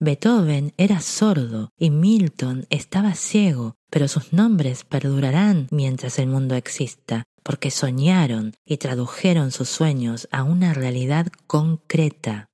Beethoven 0.00 0.72
era 0.78 1.00
sordo 1.00 1.68
y 1.78 1.90
Milton 1.90 2.64
estaba 2.70 3.14
ciego, 3.14 3.74
pero 3.90 4.08
sus 4.08 4.32
nombres 4.32 4.84
perdurarán 4.84 5.68
mientras 5.70 6.18
el 6.18 6.28
mundo 6.28 6.54
exista, 6.54 7.24
porque 7.42 7.70
soñaron 7.70 8.54
y 8.64 8.78
tradujeron 8.78 9.50
sus 9.50 9.68
sueños 9.68 10.28
a 10.32 10.44
una 10.44 10.72
realidad 10.72 11.26
concreta. 11.46 12.46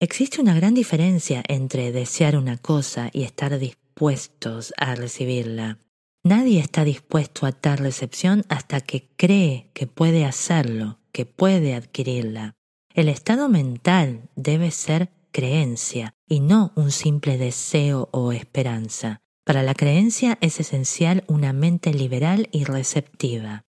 Existe 0.00 0.40
una 0.40 0.54
gran 0.54 0.72
diferencia 0.72 1.42
entre 1.48 1.92
desear 1.92 2.38
una 2.38 2.56
cosa 2.56 3.10
y 3.12 3.24
estar 3.24 3.58
dispuestos 3.58 4.72
a 4.78 4.94
recibirla. 4.94 5.76
Nadie 6.22 6.60
está 6.60 6.84
dispuesto 6.84 7.46
a 7.46 7.52
tal 7.52 7.78
recepción 7.78 8.44
hasta 8.48 8.82
que 8.82 9.08
cree 9.16 9.70
que 9.72 9.86
puede 9.86 10.26
hacerlo, 10.26 10.98
que 11.12 11.24
puede 11.24 11.74
adquirirla. 11.74 12.54
El 12.92 13.08
estado 13.08 13.48
mental 13.48 14.28
debe 14.36 14.70
ser 14.70 15.10
creencia 15.32 16.12
y 16.28 16.40
no 16.40 16.72
un 16.76 16.90
simple 16.90 17.38
deseo 17.38 18.10
o 18.12 18.32
esperanza. 18.32 19.20
Para 19.44 19.62
la 19.62 19.74
creencia 19.74 20.36
es 20.42 20.60
esencial 20.60 21.24
una 21.26 21.54
mente 21.54 21.94
liberal 21.94 22.48
y 22.52 22.64
receptiva. 22.64 23.62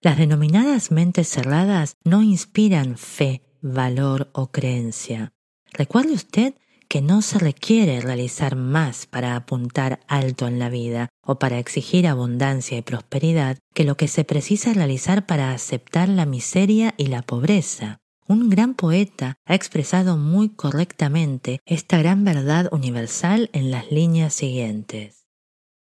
Las 0.00 0.18
denominadas 0.18 0.92
mentes 0.92 1.28
cerradas 1.28 1.96
no 2.04 2.22
inspiran 2.22 2.96
fe, 2.96 3.42
valor 3.60 4.30
o 4.32 4.52
creencia. 4.52 5.32
Recuerde 5.72 6.12
usted 6.12 6.54
que 6.88 7.02
no 7.02 7.20
se 7.20 7.38
requiere 7.38 8.00
realizar 8.00 8.56
más 8.56 9.06
para 9.06 9.36
apuntar 9.36 10.00
alto 10.08 10.46
en 10.46 10.58
la 10.58 10.70
vida 10.70 11.10
o 11.22 11.38
para 11.38 11.58
exigir 11.58 12.06
abundancia 12.06 12.78
y 12.78 12.82
prosperidad 12.82 13.58
que 13.74 13.84
lo 13.84 13.96
que 13.96 14.08
se 14.08 14.24
precisa 14.24 14.72
realizar 14.72 15.26
para 15.26 15.52
aceptar 15.52 16.08
la 16.08 16.24
miseria 16.24 16.94
y 16.96 17.06
la 17.06 17.22
pobreza. 17.22 17.98
Un 18.26 18.48
gran 18.48 18.74
poeta 18.74 19.36
ha 19.46 19.54
expresado 19.54 20.16
muy 20.16 20.48
correctamente 20.48 21.60
esta 21.66 21.98
gran 21.98 22.24
verdad 22.24 22.68
universal 22.72 23.50
en 23.52 23.70
las 23.70 23.90
líneas 23.90 24.34
siguientes. 24.34 25.26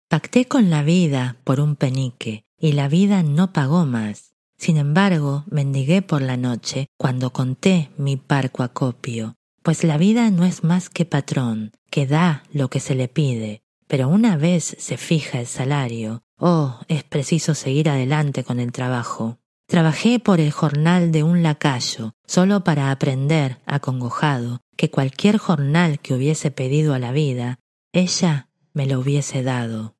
Pacté 0.10 0.46
con 0.46 0.70
la 0.70 0.84
vida 0.84 1.38
por 1.44 1.60
un 1.60 1.76
penique 1.76 2.46
y 2.58 2.74
la 2.74 2.88
vida 2.88 3.24
no 3.24 3.52
pagó 3.52 3.86
más. 3.86 4.34
Sin 4.58 4.78
embargo, 4.78 5.44
mendigué 5.50 6.02
por 6.02 6.22
la 6.22 6.38
noche 6.38 6.88
cuando 6.98 7.34
conté 7.34 7.90
mi 7.98 8.18
parco 8.18 8.64
acopio 8.64 9.36
pues 9.63 9.84
la 9.84 9.97
vida 9.97 10.30
no 10.30 10.45
es 10.45 10.63
más 10.63 10.89
que 10.89 11.06
patrón, 11.06 11.71
que 11.89 12.06
da 12.06 12.43
lo 12.52 12.69
que 12.69 12.80
se 12.80 12.95
le 12.95 13.08
pide, 13.08 13.63
pero 13.88 14.10
una 14.10 14.38
vez 14.38 14.76
se 14.78 14.97
fija 14.97 15.39
el 15.39 15.47
salario, 15.47 16.23
oh, 16.38 16.80
es 16.88 17.04
preciso 17.04 17.56
seguir 17.56 17.89
adelante 17.89 18.43
con 18.43 18.60
el 18.60 18.71
trabajo. 18.71 19.39
Trabajé 19.67 20.19
por 20.19 20.39
el 20.39 20.52
jornal 20.52 21.12
de 21.12 21.23
un 21.23 21.41
lacayo, 21.41 22.13
solo 22.28 22.63
para 22.63 22.91
aprender, 22.91 23.60
acongojado, 23.65 24.62
que 24.76 24.91
cualquier 24.91 25.38
jornal 25.38 25.99
que 25.99 26.13
hubiese 26.13 26.52
pedido 26.52 26.93
a 26.93 26.99
la 26.99 27.12
vida, 27.12 27.60
ella 27.93 28.49
me 28.73 28.86
lo 28.86 28.99
hubiese 28.99 29.43
dado. 29.43 29.95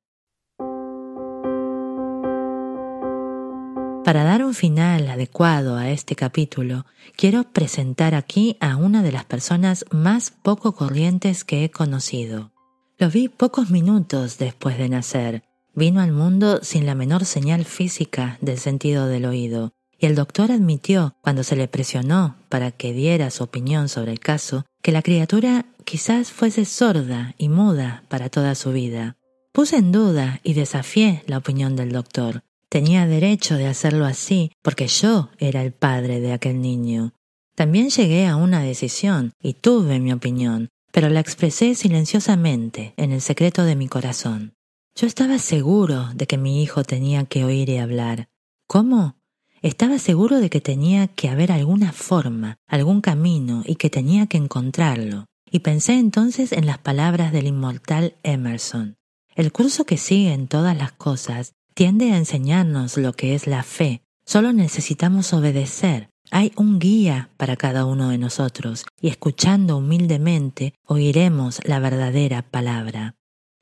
Para 4.14 4.26
dar 4.26 4.44
un 4.44 4.54
final 4.54 5.08
adecuado 5.08 5.76
a 5.76 5.90
este 5.90 6.14
capítulo, 6.14 6.86
quiero 7.16 7.42
presentar 7.52 8.14
aquí 8.14 8.56
a 8.60 8.76
una 8.76 9.02
de 9.02 9.10
las 9.10 9.24
personas 9.24 9.84
más 9.90 10.30
poco 10.30 10.76
corrientes 10.76 11.42
que 11.42 11.64
he 11.64 11.70
conocido. 11.72 12.52
Lo 12.96 13.10
vi 13.10 13.28
pocos 13.28 13.70
minutos 13.70 14.38
después 14.38 14.78
de 14.78 14.88
nacer. 14.88 15.42
Vino 15.74 16.00
al 16.00 16.12
mundo 16.12 16.60
sin 16.62 16.86
la 16.86 16.94
menor 16.94 17.24
señal 17.24 17.64
física 17.64 18.38
del 18.40 18.58
sentido 18.58 19.08
del 19.08 19.24
oído, 19.24 19.72
y 19.98 20.06
el 20.06 20.14
doctor 20.14 20.52
admitió, 20.52 21.16
cuando 21.20 21.42
se 21.42 21.56
le 21.56 21.66
presionó 21.66 22.36
para 22.48 22.70
que 22.70 22.92
diera 22.92 23.32
su 23.32 23.42
opinión 23.42 23.88
sobre 23.88 24.12
el 24.12 24.20
caso, 24.20 24.64
que 24.80 24.92
la 24.92 25.02
criatura 25.02 25.66
quizás 25.84 26.30
fuese 26.30 26.66
sorda 26.66 27.34
y 27.36 27.48
muda 27.48 28.04
para 28.06 28.28
toda 28.28 28.54
su 28.54 28.70
vida. 28.70 29.16
Puse 29.52 29.76
en 29.76 29.90
duda 29.90 30.38
y 30.44 30.54
desafié 30.54 31.24
la 31.26 31.38
opinión 31.38 31.74
del 31.74 31.90
doctor, 31.90 32.44
Tenía 32.74 33.06
derecho 33.06 33.54
de 33.54 33.68
hacerlo 33.68 34.04
así 34.04 34.50
porque 34.60 34.88
yo 34.88 35.30
era 35.38 35.62
el 35.62 35.72
padre 35.72 36.18
de 36.18 36.32
aquel 36.32 36.60
niño. 36.60 37.12
También 37.54 37.88
llegué 37.88 38.26
a 38.26 38.34
una 38.34 38.62
decisión 38.62 39.30
y 39.40 39.52
tuve 39.52 40.00
mi 40.00 40.12
opinión, 40.12 40.70
pero 40.90 41.08
la 41.08 41.20
expresé 41.20 41.76
silenciosamente 41.76 42.92
en 42.96 43.12
el 43.12 43.20
secreto 43.20 43.62
de 43.62 43.76
mi 43.76 43.86
corazón. 43.86 44.54
Yo 44.96 45.06
estaba 45.06 45.38
seguro 45.38 46.08
de 46.16 46.26
que 46.26 46.36
mi 46.36 46.64
hijo 46.64 46.82
tenía 46.82 47.26
que 47.26 47.44
oír 47.44 47.68
y 47.68 47.78
hablar. 47.78 48.26
¿Cómo? 48.66 49.20
Estaba 49.62 50.00
seguro 50.00 50.40
de 50.40 50.50
que 50.50 50.60
tenía 50.60 51.06
que 51.06 51.28
haber 51.28 51.52
alguna 51.52 51.92
forma, 51.92 52.56
algún 52.66 53.02
camino 53.02 53.62
y 53.64 53.76
que 53.76 53.88
tenía 53.88 54.26
que 54.26 54.38
encontrarlo. 54.38 55.26
Y 55.48 55.60
pensé 55.60 55.92
entonces 55.92 56.50
en 56.50 56.66
las 56.66 56.78
palabras 56.78 57.30
del 57.30 57.46
inmortal 57.46 58.16
Emerson. 58.24 58.96
El 59.36 59.52
curso 59.52 59.84
que 59.84 59.96
sigue 59.96 60.32
en 60.32 60.48
todas 60.48 60.76
las 60.76 60.90
cosas 60.90 61.52
tiende 61.74 62.12
a 62.12 62.16
enseñarnos 62.16 62.96
lo 62.96 63.12
que 63.12 63.34
es 63.34 63.46
la 63.46 63.62
fe. 63.62 64.02
Solo 64.24 64.52
necesitamos 64.52 65.32
obedecer. 65.32 66.08
Hay 66.30 66.52
un 66.56 66.78
guía 66.78 67.30
para 67.36 67.56
cada 67.56 67.84
uno 67.84 68.08
de 68.08 68.18
nosotros 68.18 68.86
y 69.00 69.08
escuchando 69.08 69.76
humildemente 69.76 70.74
oiremos 70.86 71.60
la 71.64 71.80
verdadera 71.80 72.42
palabra. 72.42 73.16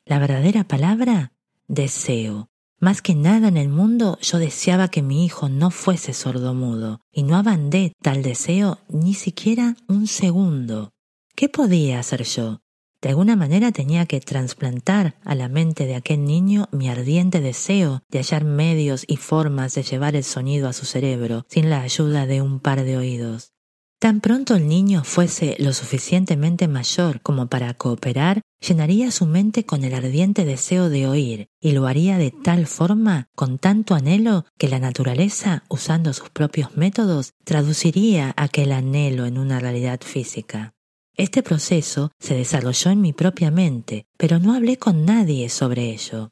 La 0.04 0.18
verdadera 0.18 0.64
palabra, 0.64 1.32
deseo. 1.66 2.48
Más 2.78 3.02
que 3.02 3.14
nada 3.14 3.48
en 3.48 3.56
el 3.56 3.68
mundo 3.68 4.18
yo 4.20 4.38
deseaba 4.38 4.88
que 4.88 5.02
mi 5.02 5.24
hijo 5.24 5.48
no 5.48 5.70
fuese 5.70 6.12
sordomudo 6.12 7.00
y 7.12 7.22
no 7.22 7.36
abandé 7.36 7.92
tal 8.02 8.22
deseo 8.22 8.78
ni 8.88 9.14
siquiera 9.14 9.76
un 9.88 10.06
segundo. 10.06 10.90
¿Qué 11.34 11.48
podía 11.48 12.00
hacer 12.00 12.24
yo? 12.24 12.61
De 13.02 13.08
alguna 13.08 13.34
manera 13.34 13.72
tenía 13.72 14.06
que 14.06 14.20
trasplantar 14.20 15.16
a 15.24 15.34
la 15.34 15.48
mente 15.48 15.86
de 15.86 15.96
aquel 15.96 16.24
niño 16.24 16.68
mi 16.70 16.88
ardiente 16.88 17.40
deseo 17.40 18.04
de 18.08 18.20
hallar 18.20 18.44
medios 18.44 19.04
y 19.08 19.16
formas 19.16 19.74
de 19.74 19.82
llevar 19.82 20.14
el 20.14 20.22
sonido 20.22 20.68
a 20.68 20.72
su 20.72 20.86
cerebro 20.86 21.44
sin 21.48 21.68
la 21.68 21.82
ayuda 21.82 22.26
de 22.26 22.40
un 22.40 22.60
par 22.60 22.84
de 22.84 22.96
oídos. 22.96 23.52
Tan 23.98 24.20
pronto 24.20 24.54
el 24.54 24.68
niño 24.68 25.02
fuese 25.04 25.56
lo 25.58 25.72
suficientemente 25.72 26.68
mayor 26.68 27.20
como 27.22 27.48
para 27.48 27.74
cooperar, 27.74 28.40
llenaría 28.60 29.10
su 29.10 29.26
mente 29.26 29.64
con 29.64 29.82
el 29.82 29.94
ardiente 29.94 30.44
deseo 30.44 30.88
de 30.88 31.06
oír, 31.06 31.48
y 31.60 31.72
lo 31.72 31.86
haría 31.86 32.18
de 32.18 32.32
tal 32.32 32.66
forma, 32.66 33.28
con 33.36 33.58
tanto 33.58 33.94
anhelo, 33.94 34.44
que 34.58 34.68
la 34.68 34.80
naturaleza, 34.80 35.62
usando 35.68 36.12
sus 36.12 36.30
propios 36.30 36.76
métodos, 36.76 37.32
traduciría 37.44 38.34
aquel 38.36 38.72
anhelo 38.72 39.26
en 39.26 39.38
una 39.38 39.60
realidad 39.60 40.00
física. 40.02 40.74
Este 41.16 41.42
proceso 41.42 42.10
se 42.18 42.34
desarrolló 42.34 42.90
en 42.90 43.02
mi 43.02 43.12
propia 43.12 43.50
mente, 43.50 44.06
pero 44.16 44.38
no 44.38 44.54
hablé 44.54 44.78
con 44.78 45.04
nadie 45.04 45.50
sobre 45.50 45.90
ello. 45.90 46.30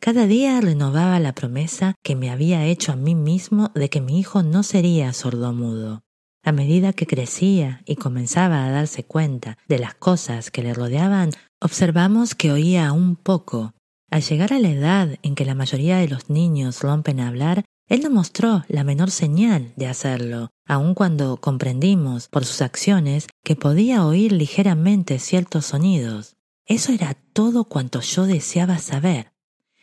Cada 0.00 0.26
día 0.26 0.60
renovaba 0.60 1.20
la 1.20 1.34
promesa 1.34 1.94
que 2.02 2.16
me 2.16 2.30
había 2.30 2.64
hecho 2.64 2.92
a 2.92 2.96
mí 2.96 3.14
mismo 3.14 3.70
de 3.74 3.90
que 3.90 4.00
mi 4.00 4.18
hijo 4.18 4.42
no 4.42 4.62
sería 4.62 5.12
sordomudo. 5.12 6.02
A 6.44 6.50
medida 6.50 6.92
que 6.92 7.06
crecía 7.06 7.82
y 7.84 7.96
comenzaba 7.96 8.64
a 8.64 8.70
darse 8.70 9.04
cuenta 9.04 9.58
de 9.68 9.78
las 9.78 9.94
cosas 9.94 10.50
que 10.50 10.62
le 10.62 10.74
rodeaban, 10.74 11.30
observamos 11.60 12.34
que 12.34 12.50
oía 12.50 12.90
un 12.92 13.16
poco. 13.16 13.74
Al 14.10 14.22
llegar 14.22 14.52
a 14.52 14.58
la 14.58 14.70
edad 14.70 15.18
en 15.22 15.34
que 15.34 15.44
la 15.44 15.54
mayoría 15.54 15.98
de 15.98 16.08
los 16.08 16.30
niños 16.30 16.80
rompen 16.80 17.20
a 17.20 17.28
hablar, 17.28 17.64
él 17.88 18.00
no 18.02 18.10
mostró 18.10 18.64
la 18.68 18.84
menor 18.84 19.10
señal 19.10 19.72
de 19.76 19.86
hacerlo, 19.86 20.50
aun 20.66 20.94
cuando 20.94 21.36
comprendimos 21.38 22.28
por 22.28 22.44
sus 22.44 22.62
acciones 22.62 23.26
que 23.42 23.56
podía 23.56 24.04
oír 24.06 24.32
ligeramente 24.32 25.18
ciertos 25.18 25.66
sonidos. 25.66 26.36
Eso 26.66 26.92
era 26.92 27.14
todo 27.32 27.64
cuanto 27.64 28.00
yo 28.00 28.26
deseaba 28.26 28.78
saber. 28.78 29.32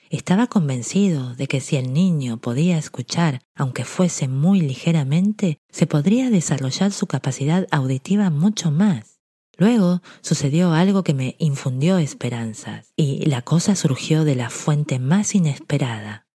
Estaba 0.09 0.47
convencido 0.47 1.35
de 1.35 1.47
que 1.47 1.61
si 1.61 1.75
el 1.75 1.93
niño 1.93 2.37
podía 2.37 2.79
escuchar, 2.79 3.41
aunque 3.53 3.85
fuese 3.85 4.27
muy 4.27 4.59
ligeramente, 4.59 5.59
se 5.69 5.85
podría 5.85 6.31
desarrollar 6.31 6.91
su 6.91 7.05
capacidad 7.05 7.67
auditiva 7.69 8.31
mucho 8.31 8.71
más. 8.71 9.19
Luego 9.55 10.01
sucedió 10.21 10.71
algo 10.71 11.03
que 11.03 11.13
me 11.13 11.35
infundió 11.37 11.97
esperanzas, 11.99 12.93
y 12.95 13.25
la 13.25 13.43
cosa 13.43 13.75
surgió 13.75 14.23
de 14.23 14.35
la 14.35 14.49
fuente 14.49 14.97
más 14.97 15.35
inesperada. 15.35 16.25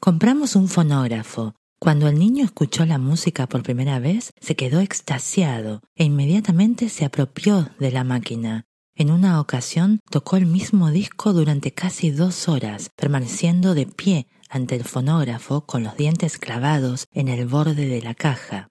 Compramos 0.00 0.56
un 0.56 0.66
fonógrafo. 0.66 1.54
Cuando 1.82 2.06
el 2.06 2.16
niño 2.16 2.44
escuchó 2.44 2.86
la 2.86 2.98
música 2.98 3.48
por 3.48 3.64
primera 3.64 3.98
vez, 3.98 4.32
se 4.40 4.54
quedó 4.54 4.78
extasiado 4.78 5.80
e 5.96 6.04
inmediatamente 6.04 6.88
se 6.88 7.04
apropió 7.04 7.70
de 7.80 7.90
la 7.90 8.04
máquina. 8.04 8.66
En 8.94 9.10
una 9.10 9.40
ocasión 9.40 9.98
tocó 10.08 10.36
el 10.36 10.46
mismo 10.46 10.92
disco 10.92 11.32
durante 11.32 11.72
casi 11.72 12.12
dos 12.12 12.48
horas, 12.48 12.90
permaneciendo 12.94 13.74
de 13.74 13.86
pie 13.86 14.28
ante 14.48 14.76
el 14.76 14.84
fonógrafo 14.84 15.66
con 15.66 15.82
los 15.82 15.96
dientes 15.96 16.38
clavados 16.38 17.06
en 17.10 17.26
el 17.26 17.48
borde 17.48 17.88
de 17.88 18.00
la 18.00 18.14
caja. 18.14 18.68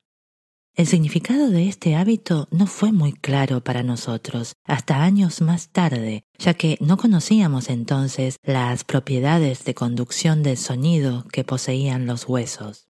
El 0.74 0.88
significado 0.88 1.50
de 1.50 1.68
este 1.68 1.98
hábito 1.98 2.48
no 2.50 2.66
fue 2.66 2.94
muy 2.94 3.12
claro 3.12 3.62
para 3.62 3.84
nosotros 3.84 4.54
hasta 4.64 5.04
años 5.04 5.42
más 5.42 5.68
tarde, 5.68 6.24
ya 6.40 6.54
que 6.54 6.78
no 6.80 6.96
conocíamos 6.96 7.70
entonces 7.70 8.38
las 8.42 8.86
propiedades 8.86 9.66
de 9.66 9.74
conducción 9.74 10.44
del 10.44 10.56
sonido 10.56 11.26
que 11.34 11.44
poseían 11.44 12.06
los 12.06 12.26
huesos. 12.26 12.88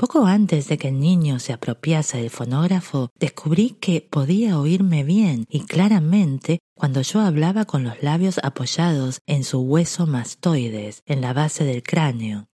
Poco 0.00 0.24
antes 0.24 0.66
de 0.68 0.78
que 0.78 0.88
el 0.88 0.98
niño 0.98 1.38
se 1.40 1.52
apropiase 1.52 2.16
del 2.16 2.30
fonógrafo, 2.30 3.10
descubrí 3.20 3.76
que 3.82 4.00
podía 4.00 4.58
oírme 4.58 5.04
bien 5.04 5.44
y 5.50 5.66
claramente 5.66 6.60
cuando 6.74 7.02
yo 7.02 7.20
hablaba 7.20 7.66
con 7.66 7.84
los 7.84 8.02
labios 8.02 8.40
apoyados 8.42 9.20
en 9.26 9.44
su 9.44 9.60
hueso 9.60 10.06
mastoides, 10.06 11.02
en 11.04 11.20
la 11.20 11.34
base 11.34 11.64
del 11.64 11.82
cráneo. 11.82 12.48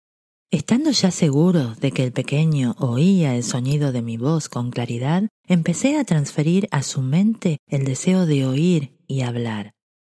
Estando 0.51 0.91
ya 0.91 1.11
seguro 1.11 1.75
de 1.75 1.91
que 1.91 2.05
el 2.05 2.13
pequeño 2.13 2.77
oía 2.79 3.35
el 3.35 3.43
sonido 3.43 3.91
de 3.91 4.01
mi 4.01 4.15
voz 4.15 4.47
con 4.47 4.71
claridad, 4.71 5.27
empecé 5.45 5.97
a 5.97 6.05
transferir 6.05 6.69
a 6.71 6.81
su 6.81 7.01
mente 7.01 7.57
el 7.67 7.83
deseo 7.83 8.25
de 8.25 8.45
oír 8.45 8.97
y 9.05 9.23
hablar. 9.23 9.73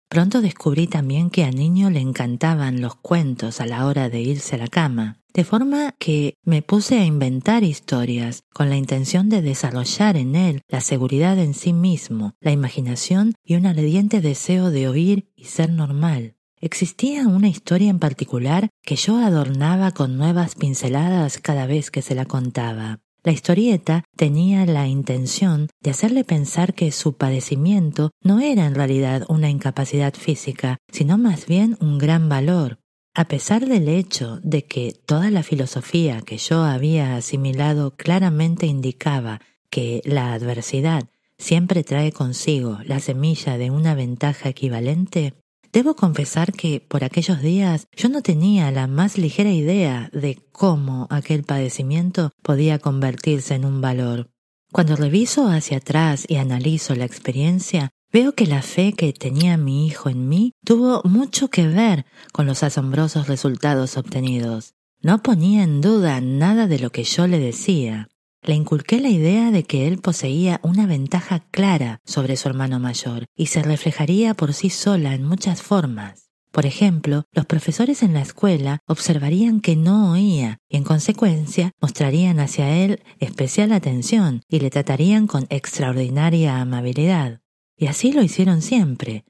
Pronto 0.10 0.42
descubrí 0.42 0.86
también 0.86 1.32
que 1.32 1.44
al 1.44 1.56
niño 1.56 1.90
le 1.90 2.02
encantaban 2.02 2.82
los 2.82 2.94
cuentos 2.98 3.62
a 3.62 3.66
la 3.66 3.88
hora 3.88 4.10
de 4.10 4.22
irse 4.22 4.54
a 4.54 4.60
la 4.60 4.68
cama, 4.68 5.25
de 5.36 5.43
forma 5.43 5.93
que 6.00 6.38
me 6.45 6.62
puse 6.62 6.98
a 6.98 7.06
inventar 7.06 7.65
historias 7.65 8.43
con 8.54 8.69
la 8.69 8.78
intención 8.78 9.28
de 9.28 9.41
desarrollar 9.41 10.15
en 10.15 10.34
él 10.34 10.62
la 10.69 10.80
seguridad 10.80 11.38
en 11.38 11.54
sí 11.54 11.74
mismo, 11.74 12.36
la 12.39 12.52
imaginación 12.52 13.34
y 13.43 13.56
un 13.56 13.65
ardiente 13.65 14.21
deseo 14.21 14.71
de 14.71 14.88
oír 14.88 15.30
y 15.36 15.43
ser 15.43 15.71
normal. 15.71 16.36
Existía 16.62 17.28
una 17.28 17.50
historia 17.50 17.89
en 17.89 18.00
particular 18.00 18.69
que 18.82 18.95
yo 18.95 19.17
adornaba 19.17 19.91
con 19.91 20.17
nuevas 20.17 20.56
pinceladas 20.56 21.38
cada 21.38 21.67
vez 21.67 21.91
que 21.91 22.02
se 22.02 22.15
la 22.15 22.24
contaba. 22.24 23.02
La 23.21 23.34
historieta 23.34 24.06
tenía 24.15 24.65
la 24.65 24.88
intención 24.88 25.67
de 25.82 25.89
hacerle 25.89 26.24
pensar 26.24 26.74
que 26.74 26.93
su 26.93 27.17
padecimiento 27.17 28.12
no 28.24 28.39
era 28.39 28.65
en 28.65 28.76
realidad 28.76 29.26
una 29.28 29.50
incapacidad 29.50 30.13
física, 30.13 30.78
sino 30.93 31.17
más 31.17 31.45
bien 31.45 31.76
un 31.82 31.98
gran 31.98 32.30
valor. 32.30 32.80
A 33.17 33.30
pesar 33.30 33.65
del 33.65 33.88
hecho 33.88 34.39
de 34.43 34.65
que 34.65 34.93
toda 35.06 35.32
la 35.32 35.41
filosofía 35.41 36.21
que 36.21 36.38
yo 36.38 36.63
había 36.63 37.15
asimilado 37.15 37.95
claramente 37.95 38.65
indicaba 38.65 39.39
que 39.69 40.01
la 40.04 40.34
adversidad 40.34 41.06
siempre 41.38 41.86
trae 41.86 42.12
consigo 42.12 42.80
la 42.84 42.99
semilla 42.99 43.58
de 43.58 43.71
una 43.71 43.95
ventaja 43.95 44.49
equivalente, 44.49 45.34
Debo 45.75 45.97
confesar 45.97 46.54
que 46.54 46.80
por 46.80 47.04
aquellos 47.04 47.41
días 47.41 47.88
yo 47.93 48.08
no 48.08 48.21
tenía 48.21 48.71
la 48.71 48.88
más 48.88 49.17
ligera 49.17 49.51
idea 49.51 50.10
de 50.13 50.41
cómo 50.54 51.06
aquel 51.10 51.43
padecimiento 51.43 52.32
podía 52.41 52.80
convertirse 52.80 53.56
en 53.56 53.65
un 53.65 53.82
valor. 53.82 54.30
Cuando 54.71 54.95
reviso 54.95 55.49
hacia 55.49 55.80
atrás 55.80 56.23
y 56.30 56.38
analizo 56.38 56.95
la 56.95 57.04
experiencia, 57.04 57.91
veo 58.15 58.34
que 58.34 58.47
la 58.47 58.62
fe 58.62 58.93
que 58.93 59.12
tenía 59.12 59.58
mi 59.58 59.86
hijo 59.86 60.08
en 60.08 60.30
mí 60.30 60.54
tuvo 60.65 61.01
mucho 61.04 61.49
que 61.49 61.67
ver 61.67 62.06
con 62.32 62.45
los 62.45 62.63
asombrosos 62.63 63.28
resultados 63.28 63.97
obtenidos. 63.97 64.73
No 65.01 65.21
ponía 65.21 65.63
en 65.63 65.82
duda 65.82 66.21
nada 66.21 66.65
de 66.65 66.80
lo 66.80 66.91
que 66.91 67.04
yo 67.04 67.28
le 67.28 67.39
decía 67.39 68.08
le 68.47 68.54
inculqué 68.54 69.01
la 69.01 69.10
idea 69.10 69.51
de 69.51 69.63
que 69.63 69.88
él 69.88 69.97
poseía 69.97 70.60
una 70.63 70.86
ventaja 70.86 71.39
clara 71.51 71.99
sobre 72.06 72.38
su 72.38 72.47
hermano 72.47 72.80
mayor 72.80 73.25
y 73.36 73.47
se 73.47 73.63
reflejaría 73.63 74.34
por 74.36 74.54
sí 74.54 74.69
sola 74.69 75.13
en 75.15 75.25
muchas 75.25 75.62
formas. 75.63 76.30
Por 76.51 76.65
ejemplo, 76.65 77.23
los 77.32 77.45
profesores 77.47 78.04
en 78.04 78.13
la 78.13 78.21
escuela 78.21 78.80
observarían 78.88 79.62
que 79.62 79.75
no 79.75 80.12
oía 80.12 80.60
y 80.69 80.78
en 80.78 80.84
consecuencia 80.84 81.71
mostrarían 81.82 82.39
hacia 82.39 82.69
él 82.78 83.04
especial 83.19 83.73
atención 83.73 84.41
y 84.47 84.60
le 84.60 84.69
tratarían 84.69 85.28
con 85.28 85.47
extraordinaria 85.49 86.62
amabilidad. 86.62 87.41
Y 87.78 87.88
así 87.88 88.12
lo 88.12 88.24
hicieron 88.24 88.62
siempre. 88.62 89.24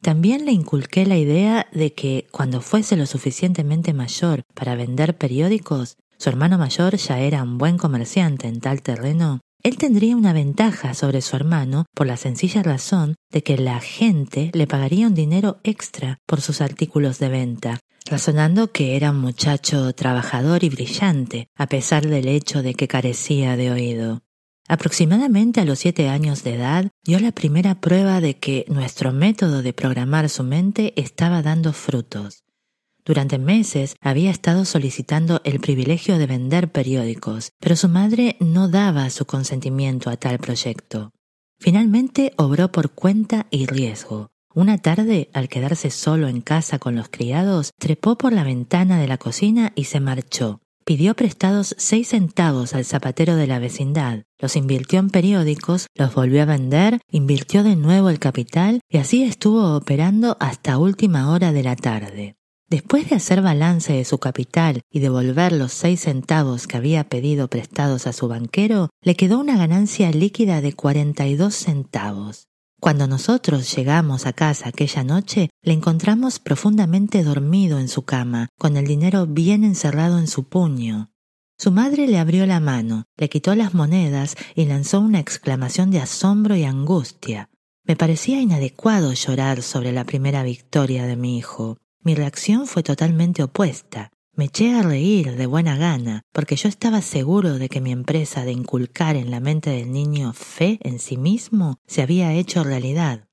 También 0.00 0.44
le 0.44 0.52
inculqué 0.52 1.06
la 1.06 1.16
idea 1.16 1.66
de 1.72 1.92
que 1.92 2.28
cuando 2.30 2.60
fuese 2.60 2.96
lo 2.96 3.06
suficientemente 3.06 3.92
mayor 3.92 4.42
para 4.54 4.76
vender 4.76 5.18
periódicos, 5.18 5.96
su 6.16 6.28
hermano 6.28 6.58
mayor 6.58 6.96
ya 6.96 7.18
era 7.20 7.42
un 7.42 7.58
buen 7.58 7.78
comerciante 7.78 8.46
en 8.46 8.60
tal 8.60 8.82
terreno, 8.82 9.40
él 9.62 9.76
tendría 9.76 10.16
una 10.16 10.32
ventaja 10.32 10.94
sobre 10.94 11.20
su 11.20 11.34
hermano 11.34 11.86
por 11.94 12.06
la 12.06 12.16
sencilla 12.16 12.62
razón 12.62 13.16
de 13.32 13.42
que 13.42 13.58
la 13.58 13.80
gente 13.80 14.50
le 14.54 14.68
pagaría 14.68 15.08
un 15.08 15.14
dinero 15.14 15.58
extra 15.64 16.18
por 16.26 16.40
sus 16.40 16.60
artículos 16.60 17.18
de 17.18 17.28
venta, 17.28 17.80
razonando 18.06 18.70
que 18.70 18.96
era 18.96 19.10
un 19.10 19.20
muchacho 19.20 19.92
trabajador 19.94 20.62
y 20.62 20.68
brillante, 20.68 21.48
a 21.56 21.66
pesar 21.66 22.06
del 22.06 22.28
hecho 22.28 22.62
de 22.62 22.74
que 22.74 22.86
carecía 22.86 23.56
de 23.56 23.72
oído. 23.72 24.20
Aproximadamente 24.68 25.62
a 25.62 25.64
los 25.64 25.78
siete 25.78 26.10
años 26.10 26.44
de 26.44 26.54
edad 26.54 26.90
dio 27.02 27.18
la 27.20 27.32
primera 27.32 27.80
prueba 27.80 28.20
de 28.20 28.36
que 28.36 28.66
nuestro 28.68 29.12
método 29.12 29.62
de 29.62 29.72
programar 29.72 30.28
su 30.28 30.44
mente 30.44 30.92
estaba 30.96 31.42
dando 31.42 31.72
frutos. 31.72 32.44
Durante 33.02 33.38
meses 33.38 33.96
había 34.02 34.30
estado 34.30 34.66
solicitando 34.66 35.40
el 35.44 35.60
privilegio 35.60 36.18
de 36.18 36.26
vender 36.26 36.70
periódicos, 36.70 37.52
pero 37.58 37.76
su 37.76 37.88
madre 37.88 38.36
no 38.40 38.68
daba 38.68 39.08
su 39.08 39.24
consentimiento 39.24 40.10
a 40.10 40.18
tal 40.18 40.38
proyecto. 40.38 41.12
Finalmente 41.58 42.34
obró 42.36 42.70
por 42.70 42.90
cuenta 42.90 43.46
y 43.50 43.64
riesgo. 43.64 44.28
Una 44.54 44.76
tarde, 44.76 45.30
al 45.32 45.48
quedarse 45.48 45.90
solo 45.90 46.28
en 46.28 46.42
casa 46.42 46.78
con 46.78 46.94
los 46.94 47.08
criados, 47.08 47.72
trepó 47.78 48.18
por 48.18 48.34
la 48.34 48.44
ventana 48.44 49.00
de 49.00 49.08
la 49.08 49.16
cocina 49.16 49.72
y 49.74 49.84
se 49.84 50.00
marchó. 50.00 50.60
Pidió 50.88 51.14
prestados 51.14 51.74
seis 51.76 52.08
centavos 52.08 52.72
al 52.72 52.86
zapatero 52.86 53.36
de 53.36 53.46
la 53.46 53.58
vecindad, 53.58 54.22
los 54.38 54.56
invirtió 54.56 54.98
en 55.00 55.10
periódicos, 55.10 55.86
los 55.94 56.14
volvió 56.14 56.40
a 56.40 56.46
vender, 56.46 57.02
invirtió 57.10 57.62
de 57.62 57.76
nuevo 57.76 58.08
el 58.08 58.18
capital 58.18 58.80
y 58.88 58.96
así 58.96 59.22
estuvo 59.22 59.76
operando 59.76 60.38
hasta 60.40 60.78
última 60.78 61.30
hora 61.30 61.52
de 61.52 61.62
la 61.62 61.76
tarde. 61.76 62.36
Después 62.70 63.10
de 63.10 63.16
hacer 63.16 63.42
balance 63.42 63.92
de 63.92 64.06
su 64.06 64.16
capital 64.16 64.80
y 64.90 65.00
devolver 65.00 65.52
los 65.52 65.74
seis 65.74 66.00
centavos 66.00 66.66
que 66.66 66.78
había 66.78 67.04
pedido 67.10 67.48
prestados 67.48 68.06
a 68.06 68.14
su 68.14 68.26
banquero, 68.26 68.88
le 69.02 69.14
quedó 69.14 69.40
una 69.40 69.58
ganancia 69.58 70.10
líquida 70.10 70.62
de 70.62 70.72
cuarenta 70.72 71.26
y 71.26 71.36
dos 71.36 71.54
centavos. 71.54 72.47
Cuando 72.80 73.08
nosotros 73.08 73.74
llegamos 73.74 74.26
a 74.26 74.32
casa 74.32 74.68
aquella 74.68 75.02
noche, 75.02 75.50
le 75.62 75.72
encontramos 75.72 76.38
profundamente 76.38 77.24
dormido 77.24 77.80
en 77.80 77.88
su 77.88 78.02
cama, 78.02 78.48
con 78.56 78.76
el 78.76 78.86
dinero 78.86 79.26
bien 79.26 79.64
encerrado 79.64 80.18
en 80.18 80.28
su 80.28 80.44
puño. 80.44 81.10
Su 81.58 81.72
madre 81.72 82.06
le 82.06 82.18
abrió 82.18 82.46
la 82.46 82.60
mano, 82.60 83.04
le 83.16 83.28
quitó 83.28 83.56
las 83.56 83.74
monedas 83.74 84.36
y 84.54 84.66
lanzó 84.66 85.00
una 85.00 85.18
exclamación 85.18 85.90
de 85.90 85.98
asombro 85.98 86.54
y 86.54 86.62
angustia. 86.62 87.50
Me 87.84 87.96
parecía 87.96 88.40
inadecuado 88.40 89.12
llorar 89.12 89.62
sobre 89.62 89.90
la 89.90 90.04
primera 90.04 90.44
victoria 90.44 91.04
de 91.06 91.16
mi 91.16 91.36
hijo. 91.36 91.78
Mi 92.04 92.14
reacción 92.14 92.68
fue 92.68 92.84
totalmente 92.84 93.42
opuesta. 93.42 94.12
Me 94.38 94.44
eché 94.44 94.72
a 94.72 94.82
reír 94.82 95.34
de 95.34 95.46
buena 95.46 95.76
gana, 95.76 96.22
porque 96.32 96.54
yo 96.54 96.68
estaba 96.68 97.02
seguro 97.02 97.58
de 97.58 97.68
que 97.68 97.80
mi 97.80 97.90
empresa 97.90 98.44
de 98.44 98.52
inculcar 98.52 99.16
en 99.16 99.32
la 99.32 99.40
mente 99.40 99.70
del 99.70 99.90
niño 99.90 100.32
fe 100.32 100.78
en 100.84 101.00
sí 101.00 101.16
mismo 101.16 101.80
se 101.88 102.02
había 102.02 102.32
hecho 102.32 102.62
realidad. 102.62 103.26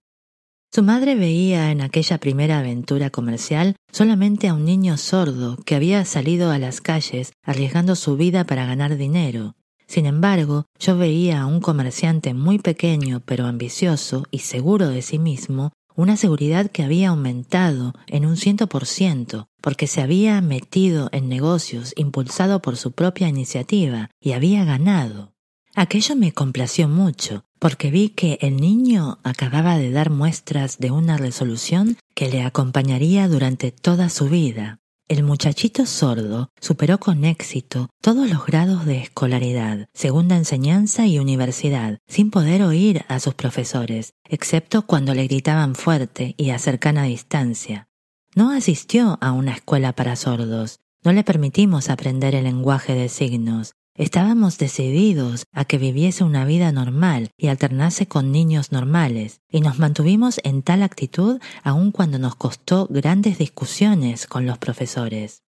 Su 0.73 0.81
madre 0.81 1.13
veía 1.13 1.69
en 1.69 1.81
aquella 1.81 2.17
primera 2.17 2.57
aventura 2.57 3.11
comercial 3.11 3.75
solamente 3.91 4.47
a 4.47 4.55
un 4.55 4.65
niño 4.65 4.97
sordo 4.97 5.57
que 5.57 5.75
había 5.75 6.03
salido 6.05 6.49
a 6.49 6.57
las 6.57 6.81
calles 6.81 7.33
arriesgando 7.43 7.95
su 7.95 8.17
vida 8.17 8.47
para 8.47 8.65
ganar 8.65 8.97
dinero. 8.97 9.53
Sin 9.85 10.07
embargo, 10.07 10.65
yo 10.79 10.97
veía 10.97 11.41
a 11.41 11.45
un 11.45 11.59
comerciante 11.59 12.33
muy 12.33 12.57
pequeño 12.57 13.21
pero 13.23 13.45
ambicioso 13.45 14.23
y 14.31 14.39
seguro 14.39 14.89
de 14.89 15.03
sí 15.03 15.19
mismo 15.19 15.71
una 15.95 16.17
seguridad 16.17 16.69
que 16.69 16.83
había 16.83 17.09
aumentado 17.09 17.93
en 18.07 18.25
un 18.25 18.37
ciento 18.37 18.67
por 18.67 18.85
ciento, 18.85 19.47
porque 19.61 19.87
se 19.87 20.01
había 20.01 20.41
metido 20.41 21.09
en 21.11 21.29
negocios 21.29 21.93
impulsado 21.95 22.61
por 22.61 22.77
su 22.77 22.91
propia 22.91 23.27
iniciativa 23.27 24.09
y 24.19 24.33
había 24.33 24.65
ganado. 24.65 25.33
Aquello 25.73 26.15
me 26.15 26.31
complació 26.31 26.87
mucho, 26.87 27.43
porque 27.59 27.91
vi 27.91 28.09
que 28.09 28.37
el 28.41 28.57
niño 28.57 29.19
acababa 29.23 29.77
de 29.77 29.91
dar 29.91 30.09
muestras 30.09 30.77
de 30.77 30.91
una 30.91 31.17
resolución 31.17 31.97
que 32.13 32.29
le 32.29 32.43
acompañaría 32.43 33.27
durante 33.27 33.71
toda 33.71 34.09
su 34.09 34.29
vida. 34.29 34.79
El 35.07 35.21
muchachito 35.21 35.85
sordo 35.85 36.49
superó 36.59 36.99
con 36.99 37.25
éxito 37.25 37.91
todos 38.01 38.27
los 38.27 38.43
grados 38.47 38.87
de 38.87 38.97
escolaridad, 38.97 39.87
segunda 39.93 40.35
enseñanza 40.35 41.05
y 41.05 41.19
universidad, 41.19 41.99
sin 42.07 42.31
poder 42.31 42.63
oír 42.63 43.05
a 43.07 43.19
sus 43.19 43.35
profesores, 43.35 44.15
excepto 44.27 44.87
cuando 44.87 45.13
le 45.13 45.27
gritaban 45.27 45.75
fuerte 45.75 46.33
y 46.37 46.49
a 46.49 46.57
cercana 46.57 47.03
distancia. 47.03 47.87
No 48.33 48.49
asistió 48.49 49.19
a 49.21 49.31
una 49.31 49.51
escuela 49.51 49.93
para 49.93 50.15
sordos, 50.15 50.79
no 51.03 51.13
le 51.13 51.23
permitimos 51.23 51.91
aprender 51.91 52.33
el 52.33 52.45
lenguaje 52.45 52.95
de 52.95 53.07
signos, 53.07 53.75
Estábamos 53.97 54.57
decididos 54.57 55.45
a 55.53 55.63
que 55.63 55.77
viviese 55.77 56.25
una 56.25 56.43
vida 56.43 56.73
normal 56.73 57.31
y 57.37 57.47
alternase 57.47 58.07
con 58.07 58.33
niños 58.33 58.73
normales, 58.73 59.39
y 59.49 59.61
nos 59.61 59.79
mantuvimos 59.79 60.41
en 60.43 60.63
tal 60.63 60.83
actitud 60.83 61.39
aun 61.63 61.93
cuando 61.93 62.19
nos 62.19 62.35
costó 62.35 62.87
grandes 62.89 63.37
discusiones 63.37 64.27
con 64.27 64.45
los 64.45 64.57
profesores. 64.57 65.43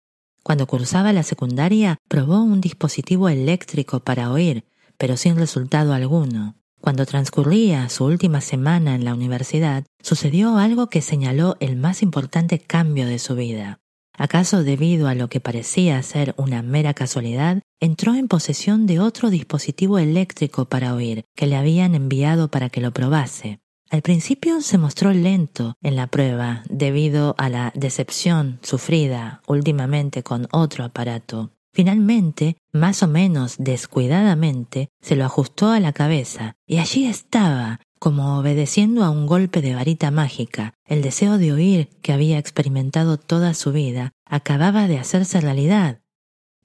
Cuando 0.42 0.66
cursaba 0.66 1.14
la 1.14 1.22
secundaria, 1.22 1.96
probó 2.06 2.42
un 2.42 2.60
dispositivo 2.60 3.30
eléctrico 3.30 4.00
para 4.00 4.30
oír, 4.30 4.66
pero 4.98 5.16
sin 5.16 5.36
resultado 5.36 5.94
alguno. 5.94 6.56
Cuando 6.82 7.06
transcurría 7.06 7.88
su 7.88 8.04
última 8.04 8.42
semana 8.42 8.94
en 8.94 9.06
la 9.06 9.14
universidad, 9.14 9.86
sucedió 10.02 10.58
algo 10.58 10.90
que 10.90 11.00
señaló 11.00 11.56
el 11.60 11.76
más 11.76 12.02
importante 12.02 12.58
cambio 12.58 13.06
de 13.06 13.18
su 13.18 13.36
vida. 13.36 13.80
¿Acaso 14.16 14.62
debido 14.62 15.08
a 15.08 15.14
lo 15.14 15.28
que 15.28 15.40
parecía 15.40 16.00
ser 16.02 16.34
una 16.36 16.62
mera 16.62 16.94
casualidad, 16.94 17.62
entró 17.80 18.14
en 18.14 18.28
posesión 18.28 18.86
de 18.86 19.00
otro 19.00 19.28
dispositivo 19.28 19.98
eléctrico 19.98 20.66
para 20.66 20.94
oír 20.94 21.24
que 21.34 21.46
le 21.46 21.56
habían 21.56 21.94
enviado 21.94 22.48
para 22.48 22.70
que 22.70 22.80
lo 22.80 22.92
probase? 22.92 23.58
Al 23.90 24.02
principio 24.02 24.60
se 24.60 24.78
mostró 24.78 25.12
lento 25.12 25.74
en 25.82 25.96
la 25.96 26.06
prueba 26.06 26.62
debido 26.68 27.34
a 27.38 27.48
la 27.48 27.72
decepción 27.74 28.58
sufrida 28.62 29.42
últimamente 29.46 30.22
con 30.22 30.48
otro 30.52 30.84
aparato. 30.84 31.52
Finalmente, 31.72 32.56
más 32.72 33.02
o 33.02 33.08
menos 33.08 33.56
descuidadamente, 33.58 34.90
se 35.00 35.16
lo 35.16 35.24
ajustó 35.24 35.70
a 35.70 35.80
la 35.80 35.92
cabeza 35.92 36.54
y 36.66 36.78
allí 36.78 37.06
estaba, 37.06 37.80
como 38.04 38.38
obedeciendo 38.38 39.02
a 39.02 39.08
un 39.08 39.26
golpe 39.26 39.62
de 39.62 39.74
varita 39.74 40.10
mágica, 40.10 40.74
el 40.84 41.00
deseo 41.00 41.38
de 41.38 41.54
oír 41.54 41.88
que 42.02 42.12
había 42.12 42.36
experimentado 42.36 43.16
toda 43.16 43.54
su 43.54 43.72
vida 43.72 44.12
acababa 44.26 44.86
de 44.88 44.98
hacerse 44.98 45.40
realidad. 45.40 46.02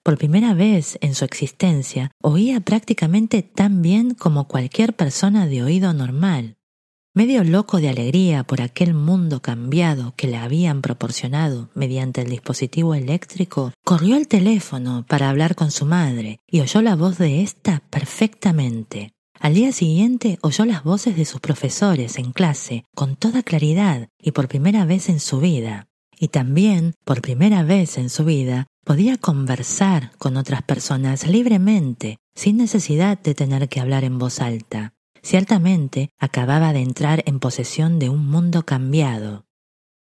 Por 0.04 0.17
primera 0.17 0.54
vez 0.54 0.97
en 0.99 1.15
su 1.15 1.23
existencia 1.23 2.12
oía 2.21 2.60
prácticamente 2.60 3.41
tan 3.41 3.82
bien 3.82 4.15
como 4.15 4.49
cualquier 4.49 4.97
persona 4.97 5.47
de 5.47 5.63
oído 5.63 5.93
normal. 5.93 6.58
Medio 7.13 7.45
loco 7.45 7.80
de 7.80 7.88
alegría 7.88 8.43
por 8.43 8.62
aquel 8.62 8.93
mundo 8.93 9.41
cambiado 9.41 10.15
que 10.17 10.28
le 10.28 10.36
habían 10.36 10.82
proporcionado 10.82 11.69
mediante 11.73 12.19
el 12.19 12.30
dispositivo 12.30 12.95
eléctrico, 12.95 13.71
corrió 13.86 14.17
al 14.17 14.28
teléfono 14.28 15.06
para 15.08 15.30
hablar 15.30 15.56
con 15.56 15.71
su 15.71 15.86
madre 15.86 16.41
y 16.47 16.60
oyó 16.60 16.82
la 16.82 16.97
voz 16.97 17.17
de 17.17 17.41
ésta 17.43 17.82
perfectamente. 17.89 19.13
Al 19.39 19.54
día 19.54 19.71
siguiente 19.71 20.38
oyó 20.41 20.65
las 20.65 20.84
voces 20.84 21.15
de 21.15 21.23
sus 21.23 21.39
profesores 21.39 22.17
en 22.17 22.34
clase 22.34 22.84
con 22.93 23.15
toda 23.15 23.41
claridad 23.41 24.10
y 24.21 24.32
por 24.32 24.49
primera 24.49 24.84
vez 24.84 25.08
en 25.08 25.21
su 25.21 25.39
vida. 25.39 25.88
Y 26.19 26.28
también, 26.28 26.95
por 27.06 27.21
primera 27.21 27.63
vez 27.63 27.97
en 27.97 28.10
su 28.10 28.25
vida, 28.25 28.67
podía 28.84 29.17
conversar 29.17 30.12
con 30.17 30.36
otras 30.36 30.63
personas 30.63 31.25
libremente, 31.25 32.17
sin 32.36 32.58
necesidad 32.58 33.17
de 33.17 33.34
tener 33.34 33.69
que 33.69 33.80
hablar 33.80 34.04
en 34.04 34.17
voz 34.19 34.41
alta. 34.41 34.93
Ciertamente 35.21 36.10
acababa 36.19 36.73
de 36.73 36.82
entrar 36.82 37.23
en 37.25 37.39
posesión 37.39 37.97
de 37.97 38.10
un 38.10 38.30
mundo 38.30 38.63
cambiado. 38.63 39.45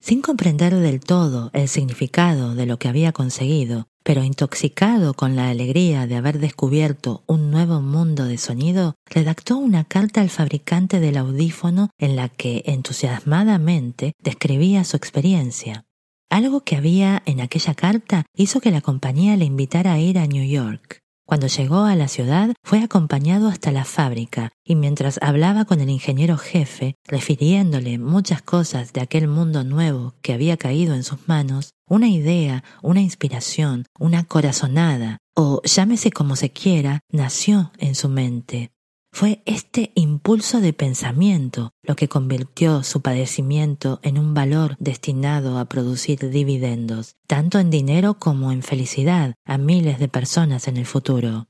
Sin 0.01 0.23
comprender 0.23 0.75
del 0.75 1.01
todo 1.01 1.51
el 1.53 1.69
significado 1.69 2.55
de 2.55 2.65
lo 2.65 2.79
que 2.79 2.89
había 2.89 3.13
conseguido, 3.13 3.87
pero 4.03 4.25
intoxicado 4.25 5.13
con 5.13 5.37
la 5.37 5.51
alegría 5.51 6.07
de 6.07 6.17
haber 6.17 6.39
descubierto 6.39 7.23
un 7.27 7.51
nuevo 7.51 7.83
mundo 7.83 8.25
de 8.25 8.39
sonido, 8.39 8.95
redactó 9.05 9.59
una 9.59 9.85
carta 9.85 10.23
al 10.23 10.31
fabricante 10.31 11.01
del 11.01 11.19
audífono 11.19 11.91
en 11.99 12.17
la 12.17 12.31
que 12.31 12.63
entusiasmadamente 12.65 14.15
describía 14.23 14.85
su 14.85 14.97
experiencia. 14.97 15.85
Algo 16.31 16.63
que 16.63 16.77
había 16.77 17.23
en 17.27 17.43
aquella 17.43 17.75
carta 17.75 18.25
hizo 18.35 18.61
que 18.61 18.71
la 18.71 18.81
compañía 18.81 19.37
le 19.37 19.45
invitara 19.45 19.93
a 19.93 19.99
ir 19.99 20.19
a 20.19 20.27
New 20.27 20.49
York. 20.49 21.01
Cuando 21.31 21.47
llegó 21.47 21.85
a 21.85 21.95
la 21.95 22.09
ciudad 22.09 22.55
fue 22.65 22.83
acompañado 22.83 23.47
hasta 23.47 23.71
la 23.71 23.85
fábrica 23.85 24.51
y 24.65 24.75
mientras 24.75 25.21
hablaba 25.23 25.65
con 25.65 25.81
el 25.81 25.89
ingeniero 25.89 26.37
jefe, 26.37 26.97
refiriéndole 27.07 28.01
muchas 28.01 28.43
cosas 28.43 28.93
de 28.93 29.01
aquel 29.01 29.29
mundo 29.29 29.63
nuevo 29.63 30.15
que 30.23 30.33
había 30.33 30.57
caído 30.57 30.93
en 30.93 31.05
sus 31.05 31.29
manos, 31.29 31.75
una 31.87 32.09
idea, 32.09 32.65
una 32.83 33.01
inspiración, 33.01 33.85
una 33.97 34.25
corazonada, 34.25 35.19
o 35.37 35.63
llámese 35.63 36.11
como 36.11 36.35
se 36.35 36.51
quiera, 36.51 36.99
nació 37.13 37.71
en 37.79 37.95
su 37.95 38.09
mente. 38.09 38.73
Fue 39.13 39.43
este 39.45 39.91
impulso 39.97 40.61
de 40.61 40.73
pensamiento 40.73 41.73
lo 41.83 41.97
que 41.97 42.09
convirtió 42.09 42.83
su 42.83 43.03
padecimiento 43.03 43.99
en 44.03 44.19
un 44.19 44.35
valor 44.35 44.77
destinado 44.79 45.59
a 45.59 45.65
producir 45.67 46.31
dividendos, 46.31 47.17
tanto 47.27 47.59
en 47.59 47.71
dinero 47.71 48.15
como 48.15 48.53
en 48.53 48.63
felicidad, 48.63 49.35
a 49.45 49.59
miles 49.59 49.99
de 49.99 50.09
personas 50.09 50.69
en 50.69 50.77
el 50.77 50.87
futuro. 50.87 51.49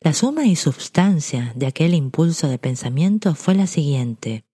La 0.00 0.12
suma 0.12 0.44
y 0.44 0.56
substancia 0.56 1.52
de 1.54 1.66
aquel 1.66 1.94
impulso 1.94 2.48
de 2.48 2.58
pensamiento 2.58 3.34
fue 3.34 3.54
la 3.54 3.66
siguiente. 3.66 4.44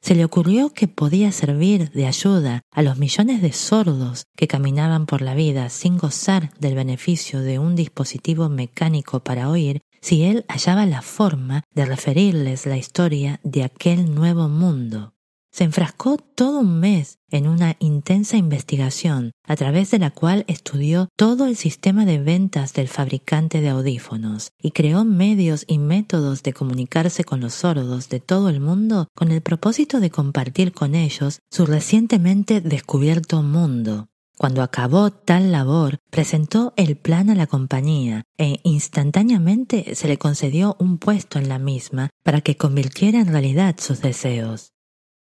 Se 0.00 0.14
le 0.14 0.24
ocurrió 0.24 0.68
que 0.68 0.86
podía 0.86 1.32
servir 1.32 1.90
de 1.92 2.06
ayuda 2.06 2.60
a 2.70 2.82
los 2.82 2.98
millones 2.98 3.40
de 3.40 3.52
sordos 3.52 4.26
que 4.36 4.46
caminaban 4.46 5.06
por 5.06 5.22
la 5.22 5.34
vida 5.34 5.70
sin 5.70 5.96
gozar 5.96 6.52
del 6.60 6.74
beneficio 6.74 7.40
de 7.40 7.58
un 7.58 7.74
dispositivo 7.74 8.50
mecánico 8.50 9.20
para 9.20 9.48
oír 9.48 9.80
si 10.04 10.24
él 10.24 10.44
hallaba 10.48 10.84
la 10.84 11.00
forma 11.00 11.62
de 11.74 11.86
referirles 11.86 12.66
la 12.66 12.76
historia 12.76 13.40
de 13.42 13.64
aquel 13.64 14.14
nuevo 14.14 14.50
mundo. 14.50 15.14
Se 15.50 15.64
enfrascó 15.64 16.18
todo 16.18 16.58
un 16.58 16.78
mes 16.78 17.20
en 17.30 17.48
una 17.48 17.76
intensa 17.78 18.36
investigación, 18.36 19.30
a 19.48 19.56
través 19.56 19.90
de 19.90 19.98
la 19.98 20.10
cual 20.10 20.44
estudió 20.46 21.08
todo 21.16 21.46
el 21.46 21.56
sistema 21.56 22.04
de 22.04 22.18
ventas 22.18 22.74
del 22.74 22.88
fabricante 22.88 23.62
de 23.62 23.70
audífonos 23.70 24.50
y 24.60 24.72
creó 24.72 25.06
medios 25.06 25.64
y 25.66 25.78
métodos 25.78 26.42
de 26.42 26.52
comunicarse 26.52 27.24
con 27.24 27.40
los 27.40 27.54
sordos 27.54 28.10
de 28.10 28.20
todo 28.20 28.50
el 28.50 28.60
mundo 28.60 29.08
con 29.14 29.30
el 29.32 29.40
propósito 29.40 30.00
de 30.00 30.10
compartir 30.10 30.72
con 30.72 30.94
ellos 30.94 31.38
su 31.50 31.64
recientemente 31.64 32.60
descubierto 32.60 33.42
mundo. 33.42 34.08
Cuando 34.36 34.62
acabó 34.62 35.10
tal 35.10 35.52
labor, 35.52 35.98
presentó 36.10 36.72
el 36.76 36.96
plan 36.96 37.30
a 37.30 37.36
la 37.36 37.46
compañía 37.46 38.24
e 38.36 38.58
instantáneamente 38.64 39.94
se 39.94 40.08
le 40.08 40.18
concedió 40.18 40.76
un 40.80 40.98
puesto 40.98 41.38
en 41.38 41.48
la 41.48 41.58
misma 41.58 42.10
para 42.24 42.40
que 42.40 42.56
convirtiera 42.56 43.20
en 43.20 43.28
realidad 43.28 43.76
sus 43.78 44.00
deseos. 44.00 44.72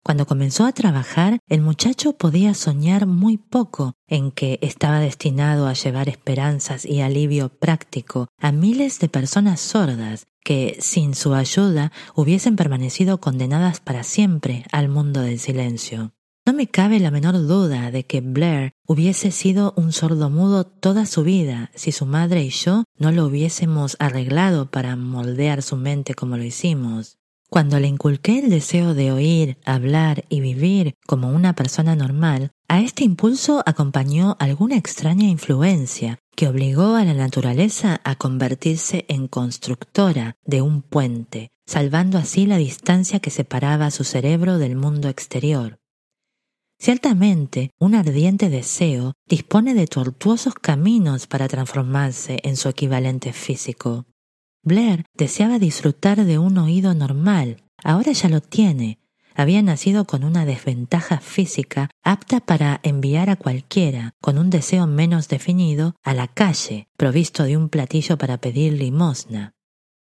Cuando 0.02 0.26
comenzó 0.26 0.64
a 0.64 0.72
trabajar, 0.72 1.38
el 1.48 1.60
muchacho 1.60 2.14
podía 2.14 2.54
soñar 2.54 3.06
muy 3.06 3.36
poco 3.36 3.92
en 4.08 4.32
que 4.32 4.58
estaba 4.60 4.98
destinado 4.98 5.68
a 5.68 5.74
llevar 5.74 6.08
esperanzas 6.08 6.84
y 6.84 7.02
alivio 7.02 7.50
práctico 7.50 8.28
a 8.38 8.50
miles 8.50 8.98
de 8.98 9.08
personas 9.08 9.60
sordas 9.60 10.26
que 10.42 10.76
sin 10.80 11.14
su 11.14 11.34
ayuda 11.34 11.92
hubiesen 12.16 12.56
permanecido 12.56 13.20
condenadas 13.20 13.78
para 13.78 14.02
siempre 14.02 14.64
al 14.72 14.88
mundo 14.88 15.20
del 15.20 15.38
silencio. 15.38 16.12
No 16.44 16.52
me 16.54 16.66
cabe 16.66 16.98
la 16.98 17.12
menor 17.12 17.34
duda 17.46 17.92
de 17.92 18.04
que 18.04 18.20
Blair 18.20 18.72
hubiese 18.84 19.30
sido 19.30 19.74
un 19.76 19.92
sordo 19.92 20.28
mudo 20.28 20.64
toda 20.64 21.06
su 21.06 21.22
vida 21.22 21.70
si 21.76 21.92
su 21.92 22.04
madre 22.04 22.42
y 22.42 22.50
yo 22.50 22.82
no 22.98 23.12
lo 23.12 23.26
hubiésemos 23.26 23.96
arreglado 24.00 24.68
para 24.68 24.96
moldear 24.96 25.62
su 25.62 25.76
mente 25.76 26.14
como 26.14 26.36
lo 26.36 26.42
hicimos. 26.42 27.18
Cuando 27.48 27.78
le 27.78 27.86
inculqué 27.86 28.40
el 28.40 28.50
deseo 28.50 28.92
de 28.94 29.12
oír, 29.12 29.58
hablar 29.64 30.24
y 30.30 30.40
vivir 30.40 30.94
como 31.06 31.30
una 31.30 31.54
persona 31.54 31.94
normal, 31.94 32.50
a 32.66 32.80
este 32.80 33.04
impulso 33.04 33.62
acompañó 33.64 34.36
alguna 34.40 34.76
extraña 34.76 35.28
influencia 35.28 36.18
que 36.34 36.48
obligó 36.48 36.96
a 36.96 37.04
la 37.04 37.14
naturaleza 37.14 38.00
a 38.02 38.16
convertirse 38.16 39.04
en 39.06 39.28
constructora 39.28 40.34
de 40.44 40.60
un 40.60 40.82
puente, 40.82 41.50
salvando 41.66 42.18
así 42.18 42.46
la 42.46 42.56
distancia 42.56 43.20
que 43.20 43.30
separaba 43.30 43.92
su 43.92 44.02
cerebro 44.02 44.58
del 44.58 44.74
mundo 44.74 45.08
exterior. 45.08 45.78
Ciertamente, 46.82 47.70
un 47.78 47.94
ardiente 47.94 48.50
deseo 48.50 49.12
dispone 49.28 49.72
de 49.72 49.86
tortuosos 49.86 50.54
caminos 50.54 51.28
para 51.28 51.46
transformarse 51.46 52.40
en 52.42 52.56
su 52.56 52.68
equivalente 52.68 53.32
físico. 53.32 54.04
Blair 54.64 55.04
deseaba 55.14 55.60
disfrutar 55.60 56.24
de 56.24 56.38
un 56.38 56.58
oído 56.58 56.92
normal, 56.92 57.62
ahora 57.84 58.10
ya 58.10 58.28
lo 58.28 58.40
tiene. 58.40 58.98
Había 59.36 59.62
nacido 59.62 60.06
con 60.06 60.24
una 60.24 60.44
desventaja 60.44 61.20
física 61.20 61.88
apta 62.02 62.40
para 62.40 62.80
enviar 62.82 63.30
a 63.30 63.36
cualquiera, 63.36 64.10
con 64.20 64.36
un 64.36 64.50
deseo 64.50 64.88
menos 64.88 65.28
definido, 65.28 65.94
a 66.02 66.14
la 66.14 66.26
calle, 66.26 66.88
provisto 66.96 67.44
de 67.44 67.56
un 67.56 67.68
platillo 67.68 68.18
para 68.18 68.38
pedir 68.38 68.72
limosna. 68.72 69.52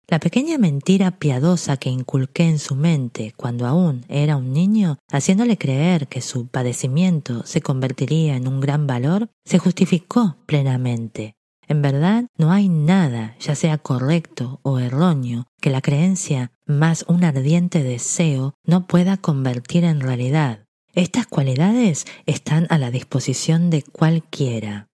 La 0.09 0.21
pequeña 0.21 0.57
mentira 0.57 1.19
piadosa 1.19 1.79
que 1.79 1.91
inculqué 1.91 2.45
en 2.45 2.61
su 2.61 2.77
mente 2.77 3.35
cuando 3.37 3.67
aún 3.67 4.05
era 4.09 4.37
un 4.37 4.53
niño, 4.53 4.99
haciéndole 5.11 5.59
creer 5.59 6.07
que 6.07 6.21
su 6.21 6.47
padecimiento 6.47 7.45
se 7.45 7.61
convertiría 7.61 8.37
en 8.37 8.47
un 8.47 8.61
gran 8.61 8.87
valor, 8.87 9.31
se 9.45 9.59
justificó 9.59 10.37
plenamente. 10.47 11.35
En 11.67 11.83
verdad, 11.83 12.27
no 12.39 12.53
hay 12.53 12.69
nada, 12.69 13.35
ya 13.41 13.57
sea 13.57 13.79
correcto 13.79 14.61
o 14.63 14.79
erróneo, 14.79 15.49
que 15.61 15.71
la 15.71 15.81
creencia 15.81 16.53
más 16.67 17.05
un 17.09 17.25
ardiente 17.25 17.83
deseo 17.83 18.55
no 18.65 18.87
pueda 18.87 19.17
convertir 19.17 19.83
en 19.83 20.01
realidad. 20.01 20.67
Estas 20.95 21.27
cualidades 21.27 22.07
están 22.27 22.69
a 22.71 22.79
la 22.79 22.93
disposición 22.93 23.71
de 23.71 23.83
cualquiera. 23.83 24.87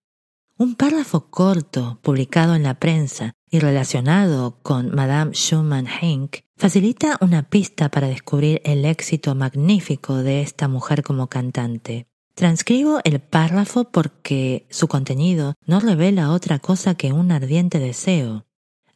Un 0.56 0.74
párrafo 0.74 1.28
corto 1.28 1.98
publicado 2.02 2.54
en 2.54 2.62
la 2.62 2.78
prensa 2.80 3.34
y 3.52 3.60
relacionado 3.60 4.58
con 4.62 4.94
Madame 4.94 5.34
Schumann 5.34 5.86
Henk 5.86 6.38
facilita 6.56 7.18
una 7.20 7.42
pista 7.50 7.90
para 7.90 8.08
descubrir 8.08 8.62
el 8.64 8.86
éxito 8.86 9.34
magnífico 9.34 10.16
de 10.16 10.40
esta 10.40 10.68
mujer 10.68 11.02
como 11.02 11.28
cantante. 11.28 12.06
Transcribo 12.34 13.00
el 13.04 13.20
párrafo 13.20 13.84
porque 13.84 14.66
su 14.70 14.88
contenido 14.88 15.54
no 15.66 15.80
revela 15.80 16.32
otra 16.32 16.60
cosa 16.60 16.94
que 16.94 17.12
un 17.12 17.30
ardiente 17.30 17.78
deseo. 17.78 18.46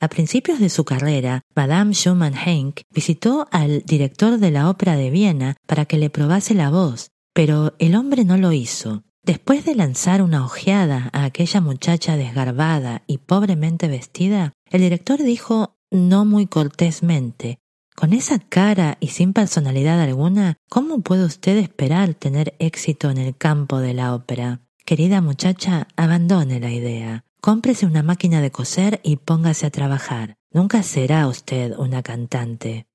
A 0.00 0.08
principios 0.08 0.58
de 0.58 0.70
su 0.70 0.86
carrera, 0.86 1.42
Madame 1.54 1.92
Schumann 1.92 2.34
Henk 2.34 2.80
visitó 2.90 3.48
al 3.52 3.82
director 3.82 4.38
de 4.38 4.50
la 4.50 4.70
ópera 4.70 4.96
de 4.96 5.10
Viena 5.10 5.56
para 5.66 5.84
que 5.84 5.98
le 5.98 6.08
probase 6.08 6.54
la 6.54 6.70
voz, 6.70 7.10
pero 7.34 7.74
el 7.78 7.94
hombre 7.94 8.24
no 8.24 8.38
lo 8.38 8.52
hizo. 8.52 9.04
Después 9.26 9.64
de 9.64 9.74
lanzar 9.74 10.22
una 10.22 10.44
ojeada 10.44 11.10
a 11.12 11.24
aquella 11.24 11.60
muchacha 11.60 12.16
desgarbada 12.16 13.02
y 13.08 13.18
pobremente 13.18 13.88
vestida, 13.88 14.52
el 14.70 14.82
director 14.82 15.20
dijo 15.20 15.74
no 15.90 16.24
muy 16.24 16.46
cortésmente 16.46 17.58
Con 17.96 18.12
esa 18.12 18.38
cara 18.38 18.98
y 19.00 19.08
sin 19.08 19.32
personalidad 19.32 20.00
alguna, 20.00 20.58
¿cómo 20.68 21.00
puede 21.00 21.24
usted 21.24 21.56
esperar 21.56 22.14
tener 22.14 22.54
éxito 22.60 23.10
en 23.10 23.18
el 23.18 23.36
campo 23.36 23.80
de 23.80 23.94
la 23.94 24.14
ópera? 24.14 24.60
Querida 24.84 25.20
muchacha, 25.20 25.88
abandone 25.96 26.60
la 26.60 26.70
idea. 26.70 27.24
Cómprese 27.40 27.84
una 27.84 28.04
máquina 28.04 28.40
de 28.40 28.52
coser 28.52 29.00
y 29.02 29.16
póngase 29.16 29.66
a 29.66 29.70
trabajar. 29.70 30.36
Nunca 30.52 30.84
será 30.84 31.26
usted 31.26 31.76
una 31.76 32.04
cantante. 32.04 32.86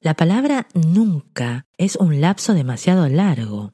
La 0.00 0.14
palabra 0.14 0.68
nunca 0.72 1.66
es 1.78 1.96
un 1.96 2.20
lapso 2.20 2.54
demasiado 2.54 3.08
largo. 3.08 3.72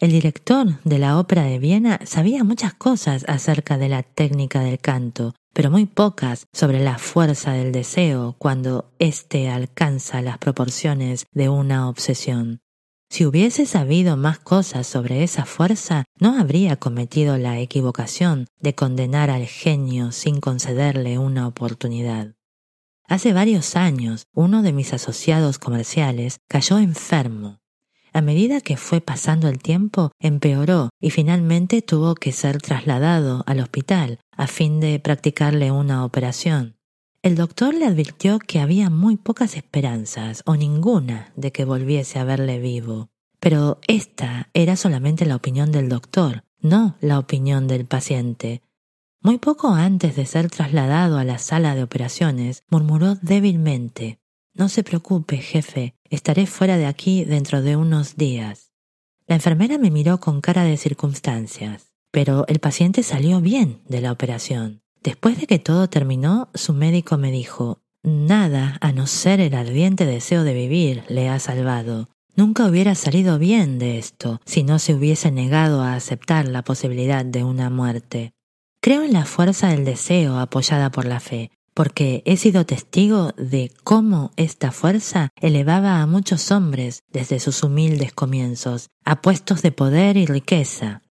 El 0.00 0.12
director 0.12 0.80
de 0.84 0.98
la 0.98 1.18
ópera 1.18 1.42
de 1.42 1.58
Viena 1.58 1.98
sabía 2.04 2.44
muchas 2.44 2.72
cosas 2.72 3.24
acerca 3.26 3.78
de 3.78 3.88
la 3.88 4.04
técnica 4.04 4.60
del 4.60 4.78
canto, 4.78 5.34
pero 5.52 5.72
muy 5.72 5.86
pocas 5.86 6.46
sobre 6.52 6.78
la 6.78 6.98
fuerza 6.98 7.52
del 7.52 7.72
deseo 7.72 8.36
cuando 8.38 8.92
éste 9.00 9.48
alcanza 9.50 10.22
las 10.22 10.38
proporciones 10.38 11.26
de 11.32 11.48
una 11.48 11.88
obsesión. 11.88 12.60
Si 13.10 13.26
hubiese 13.26 13.66
sabido 13.66 14.16
más 14.16 14.38
cosas 14.38 14.86
sobre 14.86 15.24
esa 15.24 15.44
fuerza, 15.46 16.04
no 16.20 16.38
habría 16.38 16.76
cometido 16.76 17.36
la 17.36 17.58
equivocación 17.58 18.46
de 18.60 18.76
condenar 18.76 19.30
al 19.30 19.46
genio 19.46 20.12
sin 20.12 20.40
concederle 20.40 21.18
una 21.18 21.48
oportunidad. 21.48 22.36
Hace 23.08 23.32
varios 23.32 23.74
años, 23.74 24.26
uno 24.32 24.62
de 24.62 24.72
mis 24.72 24.92
asociados 24.92 25.58
comerciales 25.58 26.38
cayó 26.46 26.78
enfermo 26.78 27.58
a 28.12 28.20
medida 28.20 28.60
que 28.60 28.76
fue 28.76 29.00
pasando 29.00 29.48
el 29.48 29.58
tiempo, 29.58 30.10
empeoró 30.20 30.90
y 31.00 31.10
finalmente 31.10 31.82
tuvo 31.82 32.14
que 32.14 32.32
ser 32.32 32.60
trasladado 32.60 33.44
al 33.46 33.60
hospital 33.60 34.20
a 34.36 34.46
fin 34.46 34.80
de 34.80 34.98
practicarle 34.98 35.70
una 35.70 36.04
operación. 36.04 36.76
El 37.22 37.34
doctor 37.34 37.74
le 37.74 37.84
advirtió 37.84 38.38
que 38.38 38.60
había 38.60 38.90
muy 38.90 39.16
pocas 39.16 39.56
esperanzas 39.56 40.42
o 40.46 40.56
ninguna 40.56 41.32
de 41.36 41.50
que 41.50 41.64
volviese 41.64 42.18
a 42.18 42.24
verle 42.24 42.60
vivo. 42.60 43.08
Pero 43.40 43.80
esta 43.88 44.48
era 44.54 44.76
solamente 44.76 45.26
la 45.26 45.36
opinión 45.36 45.72
del 45.72 45.88
doctor, 45.88 46.44
no 46.60 46.96
la 47.00 47.18
opinión 47.18 47.66
del 47.66 47.86
paciente. 47.86 48.62
Muy 49.20 49.38
poco 49.38 49.68
antes 49.68 50.14
de 50.14 50.26
ser 50.26 50.48
trasladado 50.48 51.18
a 51.18 51.24
la 51.24 51.38
sala 51.38 51.74
de 51.74 51.82
operaciones, 51.82 52.62
murmuró 52.70 53.16
débilmente 53.16 54.17
no 54.58 54.68
se 54.68 54.82
preocupe, 54.82 55.38
jefe, 55.38 55.94
estaré 56.10 56.46
fuera 56.46 56.76
de 56.76 56.86
aquí 56.86 57.24
dentro 57.24 57.62
de 57.62 57.76
unos 57.76 58.16
días. 58.16 58.72
La 59.26 59.36
enfermera 59.36 59.78
me 59.78 59.90
miró 59.90 60.20
con 60.20 60.40
cara 60.40 60.64
de 60.64 60.76
circunstancias, 60.76 61.92
pero 62.10 62.44
el 62.48 62.58
paciente 62.58 63.02
salió 63.02 63.40
bien 63.40 63.80
de 63.88 64.00
la 64.00 64.12
operación. 64.12 64.82
Después 65.02 65.40
de 65.40 65.46
que 65.46 65.58
todo 65.58 65.88
terminó, 65.88 66.50
su 66.54 66.72
médico 66.72 67.16
me 67.18 67.30
dijo 67.30 67.80
Nada, 68.02 68.78
a 68.80 68.92
no 68.92 69.06
ser 69.06 69.40
el 69.40 69.54
ardiente 69.54 70.06
deseo 70.06 70.44
de 70.44 70.54
vivir, 70.54 71.04
le 71.08 71.28
ha 71.28 71.38
salvado. 71.38 72.08
Nunca 72.34 72.66
hubiera 72.66 72.94
salido 72.94 73.38
bien 73.38 73.78
de 73.78 73.98
esto 73.98 74.40
si 74.44 74.62
no 74.62 74.78
se 74.78 74.94
hubiese 74.94 75.30
negado 75.30 75.82
a 75.82 75.94
aceptar 75.94 76.48
la 76.48 76.62
posibilidad 76.62 77.24
de 77.24 77.44
una 77.44 77.70
muerte. 77.70 78.32
Creo 78.80 79.02
en 79.02 79.12
la 79.12 79.24
fuerza 79.24 79.68
del 79.68 79.84
deseo 79.84 80.38
apoyada 80.38 80.90
por 80.90 81.04
la 81.04 81.20
fe, 81.20 81.50
porque 81.78 82.24
he 82.26 82.36
sido 82.36 82.66
testigo 82.66 83.30
de 83.36 83.70
cómo 83.84 84.32
esta 84.34 84.72
fuerza 84.72 85.28
elevaba 85.40 86.02
a 86.02 86.08
muchos 86.08 86.50
hombres 86.50 87.04
desde 87.12 87.38
sus 87.38 87.62
humildes 87.62 88.12
comienzos 88.12 88.88
a 89.04 89.22
puestos 89.22 89.62
de 89.62 89.70
poder 89.70 90.16
y 90.16 90.26
riqueza. 90.26 91.02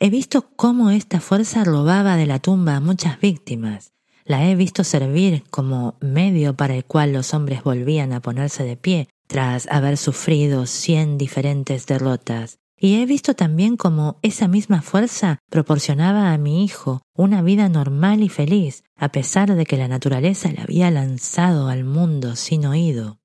He 0.00 0.10
visto 0.10 0.50
cómo 0.56 0.90
esta 0.90 1.20
fuerza 1.20 1.62
robaba 1.62 2.16
de 2.16 2.26
la 2.26 2.40
tumba 2.40 2.74
a 2.74 2.80
muchas 2.80 3.20
víctimas. 3.20 3.92
La 4.24 4.50
he 4.50 4.56
visto 4.56 4.82
servir 4.82 5.44
como 5.48 5.96
medio 6.00 6.56
para 6.56 6.74
el 6.74 6.84
cual 6.84 7.12
los 7.12 7.32
hombres 7.32 7.62
volvían 7.62 8.12
a 8.12 8.20
ponerse 8.20 8.64
de 8.64 8.76
pie 8.76 9.08
tras 9.28 9.68
haber 9.70 9.96
sufrido 9.96 10.66
cien 10.66 11.18
diferentes 11.18 11.86
derrotas 11.86 12.58
y 12.82 12.96
he 12.96 13.06
visto 13.06 13.34
también 13.34 13.76
cómo 13.76 14.18
esa 14.22 14.48
misma 14.48 14.80
fuerza 14.80 15.38
proporcionaba 15.50 16.32
a 16.32 16.38
mi 16.38 16.64
hijo 16.64 17.02
una 17.14 17.42
vida 17.42 17.68
normal 17.68 18.22
y 18.22 18.30
feliz, 18.30 18.84
a 18.96 19.12
pesar 19.12 19.54
de 19.54 19.66
que 19.66 19.76
la 19.76 19.86
naturaleza 19.86 20.50
le 20.50 20.62
había 20.62 20.90
lanzado 20.90 21.68
al 21.68 21.84
mundo 21.84 22.36
sin 22.36 22.64
oído. 22.64 23.18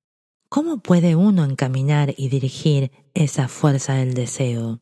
¿Cómo 0.49 0.79
puede 0.79 1.15
uno 1.15 1.45
encaminar 1.45 2.13
y 2.17 2.27
dirigir 2.27 2.91
esa 3.13 3.47
fuerza 3.47 3.93
del 3.93 4.13
deseo? 4.13 4.81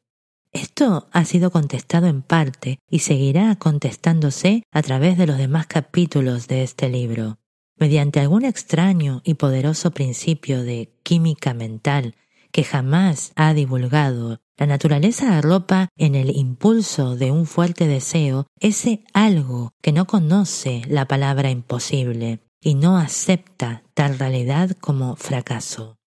Esto 0.51 1.07
ha 1.11 1.23
sido 1.25 1.51
contestado 1.51 2.07
en 2.07 2.23
parte 2.23 2.79
y 2.89 2.99
seguirá 2.99 3.55
contestándose 3.55 4.63
a 4.71 4.81
través 4.81 5.19
de 5.19 5.27
los 5.27 5.37
demás 5.37 5.67
capítulos 5.67 6.47
de 6.47 6.63
este 6.63 6.89
libro. 6.89 7.37
Mediante 7.77 8.19
algún 8.19 8.43
extraño 8.43 9.21
y 9.23 9.35
poderoso 9.35 9.91
principio 9.91 10.63
de 10.63 10.95
química 11.03 11.53
mental 11.53 12.15
que 12.51 12.63
jamás 12.63 13.33
ha 13.35 13.53
divulgado 13.55 14.39
la 14.57 14.67
naturaleza 14.67 15.37
arropa 15.37 15.89
en 15.97 16.15
el 16.15 16.35
impulso 16.35 17.15
de 17.15 17.31
un 17.31 17.45
fuerte 17.45 17.87
deseo 17.87 18.47
ese 18.59 19.03
algo 19.13 19.71
que 19.81 19.91
no 19.91 20.05
conoce 20.05 20.83
la 20.87 21.07
palabra 21.07 21.49
imposible 21.49 22.39
y 22.61 22.75
no 22.75 22.97
acepta 22.97 23.83
tal 23.93 24.19
realidad 24.19 24.71
como 24.79 25.15
fracaso. 25.15 25.97